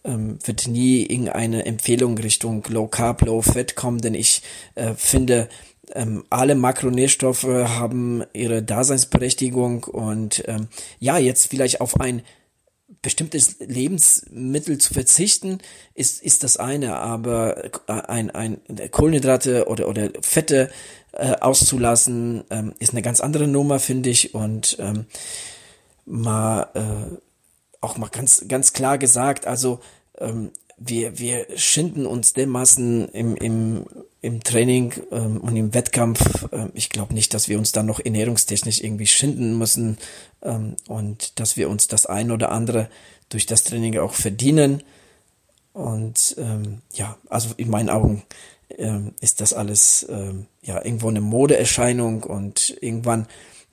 ähm, 0.02 0.40
wird 0.42 0.66
nie 0.66 1.02
irgendeine 1.06 1.66
Empfehlung 1.66 2.18
Richtung 2.18 2.64
Low 2.68 2.88
Carb, 2.88 3.22
Low 3.22 3.40
Fat 3.40 3.76
kommen, 3.76 4.00
denn 4.00 4.14
ich 4.14 4.42
äh, 4.74 4.94
finde, 4.96 5.48
ähm, 5.92 6.24
alle 6.30 6.56
Makronährstoffe 6.56 7.44
haben 7.44 8.24
ihre 8.32 8.64
Daseinsberechtigung 8.64 9.84
und 9.84 10.42
ähm, 10.48 10.66
ja, 10.98 11.16
jetzt 11.16 11.46
vielleicht 11.46 11.80
auf 11.80 12.00
ein 12.00 12.22
bestimmtes 13.02 13.60
Lebensmittel 13.60 14.78
zu 14.78 14.92
verzichten, 14.92 15.58
ist, 15.94 16.20
ist 16.20 16.42
das 16.42 16.56
eine, 16.56 16.96
aber 16.96 17.66
äh, 17.86 17.92
ein, 17.92 18.30
ein 18.30 18.60
Kohlenhydrate 18.90 19.68
oder, 19.68 19.88
oder 19.88 20.10
Fette 20.22 20.70
äh, 21.12 21.34
auszulassen, 21.40 22.44
ähm, 22.50 22.74
ist 22.78 22.92
eine 22.92 23.02
ganz 23.02 23.20
andere 23.20 23.46
Nummer, 23.46 23.78
finde 23.78 24.10
ich. 24.10 24.34
Und 24.34 24.76
ähm, 24.78 25.06
mal 26.06 26.68
äh, 26.74 27.16
auch 27.80 27.96
mal 27.96 28.08
ganz, 28.08 28.44
ganz 28.48 28.72
klar 28.72 28.98
gesagt, 28.98 29.46
also 29.46 29.80
ähm, 30.18 30.50
wir, 30.76 31.18
wir 31.18 31.46
schinden 31.56 32.06
uns 32.06 32.32
dermaßen 32.32 33.08
im, 33.10 33.36
im, 33.36 33.84
im 34.22 34.42
Training 34.42 34.94
ähm, 35.12 35.38
und 35.38 35.54
im 35.56 35.74
Wettkampf. 35.74 36.48
Ähm, 36.52 36.70
ich 36.74 36.88
glaube 36.88 37.14
nicht, 37.14 37.34
dass 37.34 37.48
wir 37.48 37.58
uns 37.58 37.72
dann 37.72 37.86
noch 37.86 38.00
ernährungstechnisch 38.00 38.80
irgendwie 38.80 39.06
schinden 39.06 39.58
müssen 39.58 39.98
ähm, 40.42 40.76
und 40.88 41.38
dass 41.38 41.56
wir 41.56 41.68
uns 41.68 41.86
das 41.86 42.06
ein 42.06 42.30
oder 42.30 42.50
andere 42.50 42.88
durch 43.28 43.46
das 43.46 43.62
Training 43.62 43.98
auch 43.98 44.14
verdienen. 44.14 44.82
Und 45.72 46.34
ähm, 46.38 46.78
ja, 46.94 47.16
also 47.28 47.50
in 47.56 47.70
meinen 47.70 47.90
Augen 47.90 48.22
ähm, 48.78 49.14
ist 49.20 49.40
das 49.40 49.52
alles 49.52 50.06
ähm, 50.08 50.46
ja 50.62 50.84
irgendwo 50.84 51.08
eine 51.08 51.20
Modeerscheinung 51.20 52.22
und 52.22 52.76
irgendwann 52.80 53.26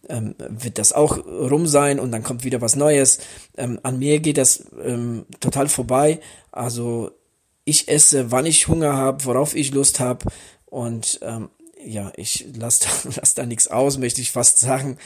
ähm, 0.10 0.36
wird 0.38 0.78
das 0.78 0.94
auch 0.94 1.18
rum 1.26 1.68
sein 1.68 2.00
und 2.00 2.12
dann 2.12 2.24
kommt 2.24 2.44
wieder 2.44 2.62
was 2.62 2.76
Neues. 2.76 3.20
Ähm, 3.58 3.80
an 3.84 4.00
mir 4.00 4.20
geht 4.20 4.38
das 4.38 4.66
ähm, 4.84 5.26
total 5.40 5.68
vorbei. 5.68 6.20
Also 6.52 7.12
ich 7.66 7.88
esse, 7.90 8.32
wann 8.32 8.46
ich 8.46 8.68
Hunger 8.68 8.96
habe, 8.96 9.26
worauf 9.26 9.56
ich 9.56 9.74
Lust 9.74 10.00
habe 10.00 10.26
und 10.66 11.20
ähm, 11.22 11.50
ja, 11.84 12.12
ich 12.16 12.48
lasse 12.56 12.86
da, 12.86 13.10
lass 13.16 13.34
da 13.34 13.46
nichts 13.46 13.68
aus, 13.68 13.98
möchte 13.98 14.22
ich 14.22 14.32
fast 14.32 14.60
sagen. 14.60 14.98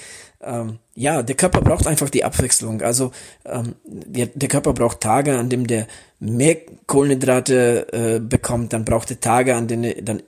Ähm, 0.43 0.80
ja, 0.95 1.23
der 1.23 1.36
Körper 1.36 1.62
braucht 1.62 1.88
einfach 1.88 2.10
die 2.10 2.23
Abwechslung. 2.23 2.82
Also 2.82 3.12
ähm, 3.45 3.75
der, 3.86 4.27
der 4.27 4.49
Körper 4.49 4.73
braucht 4.73 5.01
Tage, 5.01 5.38
an 5.38 5.49
dem 5.49 5.67
der 5.67 5.88
mehr 6.19 6.58
Kohlenhydrate 6.88 7.93
äh, 7.93 8.19
bekommt, 8.19 8.73
dann 8.73 8.86
braucht 8.86 9.12
er 9.12 9.19
Tage, 9.19 9.56
an 9.56 9.67
denen 9.67 9.84
er 9.84 10.01
dann 10.01 10.23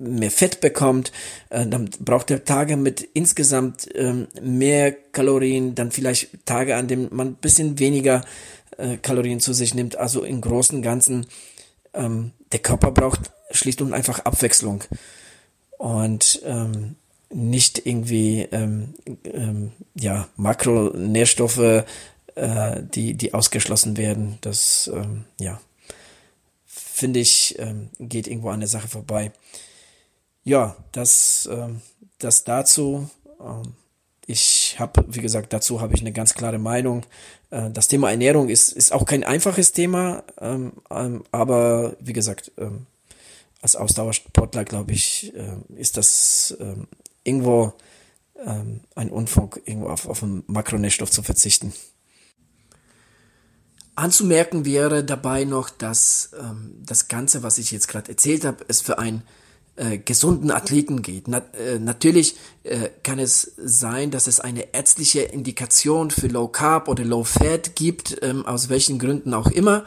mehr 0.00 0.30
Fett 0.30 0.60
bekommt, 0.60 1.12
äh, 1.50 1.66
dann 1.66 1.90
braucht 2.00 2.30
er 2.30 2.44
Tage 2.44 2.76
mit 2.76 3.02
insgesamt 3.02 3.88
ähm, 3.94 4.28
mehr 4.40 4.92
Kalorien, 4.92 5.74
dann 5.74 5.90
vielleicht 5.90 6.46
Tage, 6.46 6.76
an 6.76 6.88
denen 6.88 7.08
man 7.12 7.28
ein 7.28 7.34
bisschen 7.34 7.78
weniger 7.78 8.24
äh, 8.78 8.96
Kalorien 8.96 9.40
zu 9.40 9.52
sich 9.52 9.74
nimmt. 9.74 9.96
Also 9.96 10.24
im 10.24 10.40
Großen 10.40 10.76
und 10.76 10.82
Ganzen, 10.82 11.26
ähm, 11.92 12.32
der 12.52 12.60
Körper 12.60 12.90
braucht 12.90 13.30
schlicht 13.50 13.82
und 13.82 13.92
einfach 13.92 14.20
Abwechslung 14.20 14.84
und 15.78 16.40
ähm, 16.44 16.96
nicht 17.32 17.86
irgendwie 17.86 18.42
ähm, 18.52 18.94
ähm, 19.24 19.72
ja 19.94 20.28
Makronährstoffe, 20.36 21.84
äh, 22.34 22.82
die 22.82 23.14
die 23.14 23.34
ausgeschlossen 23.34 23.96
werden. 23.96 24.38
Das 24.40 24.90
ähm, 24.92 25.24
ja 25.38 25.60
finde 26.66 27.20
ich 27.20 27.58
ähm, 27.58 27.90
geht 27.98 28.26
irgendwo 28.26 28.50
an 28.50 28.60
der 28.60 28.68
Sache 28.68 28.88
vorbei 28.88 29.32
ja, 30.44 30.76
das, 30.92 31.46
äh, 31.46 31.68
das 32.18 32.44
dazu. 32.44 33.08
Ähm, 33.40 33.74
ich 34.26 34.76
habe, 34.78 35.04
wie 35.08 35.20
gesagt, 35.20 35.52
dazu 35.52 35.80
habe 35.80 35.94
ich 35.94 36.00
eine 36.00 36.12
ganz 36.12 36.34
klare 36.34 36.58
Meinung. 36.58 37.04
Äh, 37.50 37.70
das 37.70 37.88
Thema 37.88 38.10
Ernährung 38.10 38.48
ist, 38.48 38.72
ist 38.72 38.92
auch 38.92 39.04
kein 39.04 39.24
einfaches 39.24 39.72
Thema, 39.72 40.24
ähm, 40.40 40.72
ähm, 40.90 41.24
aber 41.30 41.96
wie 42.00 42.12
gesagt, 42.12 42.52
ähm, 42.58 42.86
als 43.62 43.76
Ausdauersportler, 43.76 44.64
glaube 44.64 44.92
ich, 44.92 45.34
äh, 45.34 45.56
ist 45.76 45.96
das 45.96 46.56
ähm, 46.60 46.88
irgendwo 47.24 47.74
ähm, 48.44 48.80
ein 48.94 49.10
Unfug, 49.10 49.60
irgendwo 49.64 49.88
auf, 49.88 50.08
auf 50.08 50.22
einen 50.22 50.44
Makronährstoff 50.46 51.10
zu 51.10 51.22
verzichten. 51.22 51.72
Anzumerken 53.94 54.64
wäre 54.64 55.04
dabei 55.04 55.44
noch, 55.44 55.68
dass 55.68 56.30
ähm, 56.40 56.74
das 56.84 57.08
Ganze, 57.08 57.42
was 57.42 57.58
ich 57.58 57.70
jetzt 57.70 57.88
gerade 57.88 58.10
erzählt 58.10 58.44
habe, 58.44 58.64
es 58.68 58.80
für 58.80 58.98
ein 58.98 59.22
äh, 59.76 59.98
gesunden 59.98 60.50
Athleten 60.50 61.02
geht. 61.02 61.28
Na, 61.28 61.42
äh, 61.52 61.78
natürlich 61.78 62.36
äh, 62.62 62.88
kann 63.02 63.18
es 63.18 63.52
sein, 63.56 64.10
dass 64.10 64.26
es 64.26 64.40
eine 64.40 64.72
ärztliche 64.74 65.20
Indikation 65.20 66.10
für 66.10 66.28
Low 66.28 66.48
Carb 66.48 66.88
oder 66.88 67.04
Low 67.04 67.24
Fat 67.24 67.76
gibt, 67.76 68.18
ähm, 68.22 68.46
aus 68.46 68.68
welchen 68.68 68.98
Gründen 68.98 69.34
auch 69.34 69.50
immer. 69.50 69.84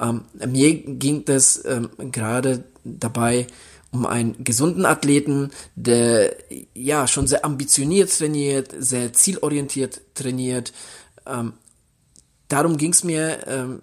Ähm, 0.00 0.24
mir 0.46 0.74
ging 0.74 1.24
das 1.24 1.64
ähm, 1.64 1.90
gerade 2.12 2.64
dabei 2.84 3.46
um 3.94 4.06
einen 4.06 4.42
gesunden 4.42 4.84
Athleten, 4.84 5.50
der 5.76 6.34
ja 6.74 7.06
schon 7.06 7.28
sehr 7.28 7.44
ambitioniert 7.44 8.16
trainiert, 8.18 8.74
sehr 8.76 9.12
zielorientiert 9.12 10.00
trainiert. 10.14 10.72
Ähm, 11.26 11.52
darum 12.48 12.76
ging 12.76 12.90
es 12.90 13.04
mir. 13.04 13.46
Ähm, 13.46 13.82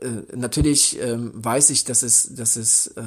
äh, 0.00 0.36
natürlich 0.36 0.98
ähm, 1.00 1.32
weiß 1.34 1.70
ich, 1.70 1.84
dass 1.84 2.02
es, 2.02 2.34
dass 2.34 2.56
es 2.56 2.88
äh, 2.88 3.02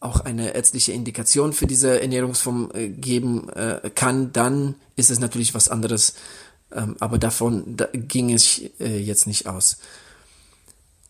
auch 0.00 0.20
eine 0.20 0.54
ärztliche 0.54 0.92
Indikation 0.92 1.54
für 1.54 1.66
diese 1.66 2.00
Ernährungsform 2.00 2.70
äh, 2.74 2.88
geben 2.88 3.48
äh, 3.48 3.90
kann, 3.94 4.32
dann 4.32 4.74
ist 4.96 5.10
es 5.10 5.18
natürlich 5.18 5.54
was 5.54 5.70
anderes. 5.70 6.14
Ähm, 6.70 6.96
aber 7.00 7.18
davon 7.18 7.76
da 7.76 7.88
ging 7.92 8.32
es 8.32 8.60
äh, 8.78 8.98
jetzt 8.98 9.26
nicht 9.26 9.46
aus. 9.46 9.78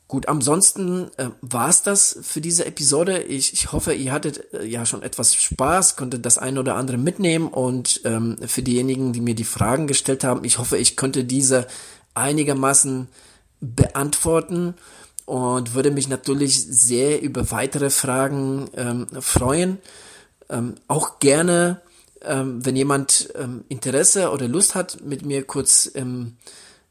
Gut, 0.08 0.26
ansonsten 0.26 1.10
äh, 1.18 1.28
war 1.42 1.68
es 1.68 1.82
das 1.82 2.18
für 2.22 2.40
diese 2.40 2.64
Episode. 2.64 3.18
Ich, 3.24 3.52
ich 3.52 3.72
hoffe, 3.72 3.92
ihr 3.92 4.10
hattet 4.10 4.54
äh, 4.54 4.64
ja 4.64 4.86
schon 4.86 5.02
etwas 5.02 5.34
Spaß, 5.34 5.96
konntet 5.96 6.24
das 6.24 6.38
eine 6.38 6.60
oder 6.60 6.76
andere 6.76 6.96
mitnehmen 6.96 7.48
und 7.48 8.00
ähm, 8.06 8.38
für 8.46 8.62
diejenigen, 8.62 9.12
die 9.12 9.20
mir 9.20 9.34
die 9.34 9.44
Fragen 9.44 9.86
gestellt 9.86 10.24
haben, 10.24 10.44
ich 10.44 10.56
hoffe, 10.56 10.78
ich 10.78 10.96
konnte 10.96 11.24
diese 11.24 11.66
einigermaßen 12.14 13.08
beantworten 13.60 14.74
und 15.26 15.74
würde 15.74 15.90
mich 15.90 16.08
natürlich 16.08 16.58
sehr 16.58 17.20
über 17.20 17.50
weitere 17.50 17.90
Fragen 17.90 18.70
ähm, 18.76 19.06
freuen. 19.20 19.76
Ähm, 20.48 20.76
auch 20.86 21.18
gerne, 21.18 21.82
ähm, 22.22 22.64
wenn 22.64 22.76
jemand 22.76 23.28
ähm, 23.34 23.62
Interesse 23.68 24.30
oder 24.30 24.48
Lust 24.48 24.74
hat, 24.74 25.04
mit 25.04 25.26
mir 25.26 25.44
kurz 25.44 25.84
im 25.84 26.38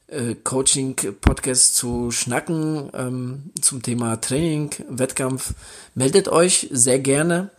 äh, 0.08 0.36
Coaching-Podcast 0.36 1.76
zu 1.76 2.12
schnacken 2.12 2.89
ähm, 2.93 3.52
zum 3.62 3.82
Thema 3.82 4.17
Training, 4.17 4.72
Wettkampf, 4.89 5.54
meldet 5.96 6.30
euch 6.30 6.67
sehr 6.72 7.00
gerne. 7.00 7.52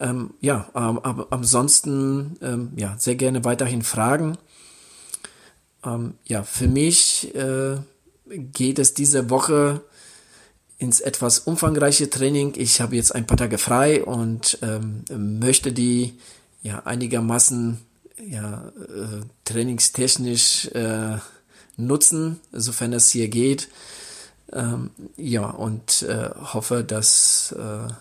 Ähm, 0.00 0.34
ja, 0.40 0.68
ähm, 0.74 0.98
aber 0.98 1.28
ansonsten 1.30 2.36
ähm, 2.42 2.72
ja 2.76 2.96
sehr 2.98 3.14
gerne 3.14 3.44
weiterhin 3.44 3.82
Fragen. 3.82 4.38
Ähm, 5.84 6.14
ja, 6.24 6.42
für 6.42 6.68
mich 6.68 7.34
äh, 7.34 7.76
geht 8.26 8.78
es 8.78 8.94
diese 8.94 9.30
Woche 9.30 9.82
ins 10.78 11.00
etwas 11.00 11.40
umfangreiche 11.40 12.10
Training. 12.10 12.54
Ich 12.56 12.80
habe 12.80 12.96
jetzt 12.96 13.14
ein 13.14 13.26
paar 13.26 13.36
Tage 13.36 13.58
frei 13.58 14.04
und 14.04 14.58
ähm, 14.62 15.04
möchte 15.10 15.72
die 15.72 16.18
ja 16.62 16.80
einigermaßen 16.84 17.78
ja 18.26 18.68
äh, 18.68 19.24
trainingstechnisch 19.44 20.66
äh, 20.68 21.18
nutzen, 21.76 22.40
sofern 22.52 22.92
es 22.92 23.10
hier 23.10 23.28
geht. 23.28 23.68
Ähm, 24.52 24.90
ja, 25.16 25.46
und 25.46 26.02
äh, 26.02 26.30
hoffe, 26.52 26.84
dass 26.84 27.54
äh, 27.58 27.92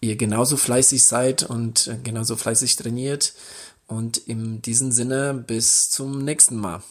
ihr 0.00 0.16
genauso 0.16 0.56
fleißig 0.56 1.02
seid 1.02 1.42
und 1.42 1.86
äh, 1.86 1.96
genauso 2.02 2.36
fleißig 2.36 2.76
trainiert. 2.76 3.34
Und 3.86 4.16
in 4.16 4.62
diesem 4.62 4.92
Sinne 4.92 5.34
bis 5.34 5.90
zum 5.90 6.24
nächsten 6.24 6.56
Mal. 6.56 6.82